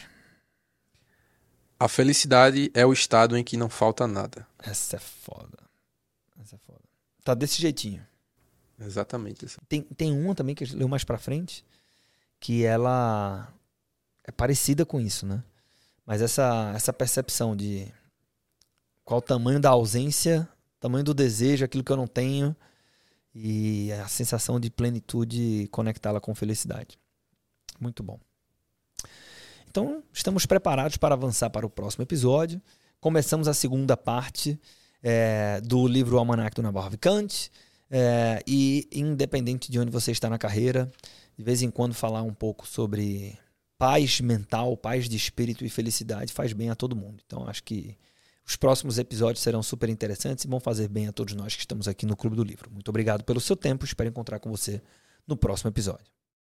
A 1.79 1.89
felicidade 1.89 2.71
é 2.75 2.85
o 2.85 2.93
estado 2.93 3.37
em 3.37 3.45
que 3.45 3.57
não 3.57 3.71
falta 3.71 4.07
nada. 4.07 4.47
Essa 4.59 4.97
é 4.97 4.99
foda. 4.99 5.59
Essa 6.39 6.57
é 6.57 6.59
foda. 6.59 6.81
Tá 7.25 7.35
desse 7.35 7.61
jeitinho. 7.61 8.07
Exatamente. 8.79 9.47
Assim. 9.47 9.59
Tem, 9.69 9.83
tem 9.83 10.13
uma 10.13 10.35
também 10.35 10.55
que 10.55 10.65
a 10.65 10.67
gente 10.67 10.77
leu 10.77 10.89
mais 10.89 11.05
pra 11.05 11.19
frente, 11.19 11.65
que 12.39 12.65
ela 12.65 13.51
é 14.31 14.33
parecida 14.33 14.87
com 14.87 15.01
isso, 15.01 15.27
né? 15.27 15.43
Mas 16.07 16.23
essa, 16.23 16.73
essa 16.75 16.93
percepção 16.93 17.55
de 17.55 17.93
qual 19.05 19.19
o 19.19 19.23
tamanho 19.23 19.61
da 19.61 19.71
ausência, 19.71 20.49
tamanho 20.79 21.05
do 21.05 21.12
desejo, 21.12 21.64
aquilo 21.64 21.85
que 21.85 21.90
eu 21.90 21.97
não 21.97 22.07
tenho, 22.07 22.57
e 23.35 23.93
a 23.93 24.09
sensação 24.09 24.59
de 24.59 24.71
plenitude 24.71 25.69
conectá-la 25.71 26.21
com 26.21 26.35
felicidade. 26.35 26.99
Muito 27.79 28.03
bom. 28.03 28.19
Então, 29.69 30.03
estamos 30.12 30.47
preparados 30.47 30.97
para 30.97 31.14
avançar 31.14 31.51
para 31.51 31.66
o 31.66 31.71
próximo 31.71 32.03
episódio. 32.03 32.61
Começamos 33.01 33.47
a 33.49 33.55
segunda 33.55 33.97
parte 33.97 34.61
é, 35.03 35.61
do 35.61 35.87
livro 35.87 36.19
Almanac 36.19 36.55
do 36.55 36.62
Navarro 36.62 36.90
Vicante. 36.90 37.51
É, 37.90 38.43
e, 38.47 38.88
independente 38.93 39.71
de 39.71 39.79
onde 39.81 39.90
você 39.90 40.12
está 40.12 40.31
na 40.31 40.38
carreira, 40.38 40.88
de 41.37 41.43
vez 41.43 41.62
em 41.62 41.71
quando 41.71 41.95
falar 41.95 42.23
um 42.23 42.35
pouco 42.35 42.66
sobre 42.66 43.37
paz 43.81 44.21
mental, 44.21 44.77
paz 44.77 45.09
de 45.09 45.16
espírito 45.16 45.64
e 45.64 45.71
felicidade 45.71 46.35
faz 46.35 46.53
bem 46.53 46.69
a 46.69 46.75
todo 46.75 46.95
mundo. 46.95 47.23
Então, 47.25 47.49
acho 47.49 47.64
que 47.64 47.97
os 48.47 48.55
próximos 48.55 48.99
episódios 48.99 49.43
serão 49.43 49.62
super 49.62 49.88
interessantes 49.88 50.45
e 50.45 50.49
vão 50.49 50.61
fazer 50.61 50.87
bem 50.87 51.09
a 51.09 51.12
todos 51.12 51.33
nós 51.33 51.55
que 51.55 51.62
estamos 51.62 51.88
aqui 51.88 52.05
no 52.05 52.14
Clube 52.14 52.37
do 52.37 52.45
Livro. 52.45 52.71
Muito 52.71 52.90
obrigado 52.90 53.25
pelo 53.25 53.40
seu 53.40 53.57
tempo. 53.57 53.87
Espero 53.87 54.11
encontrar 54.11 54.38
com 54.38 54.51
você 54.51 54.83
no 55.27 55.35
próximo 55.35 55.71
episódio. 55.71 56.19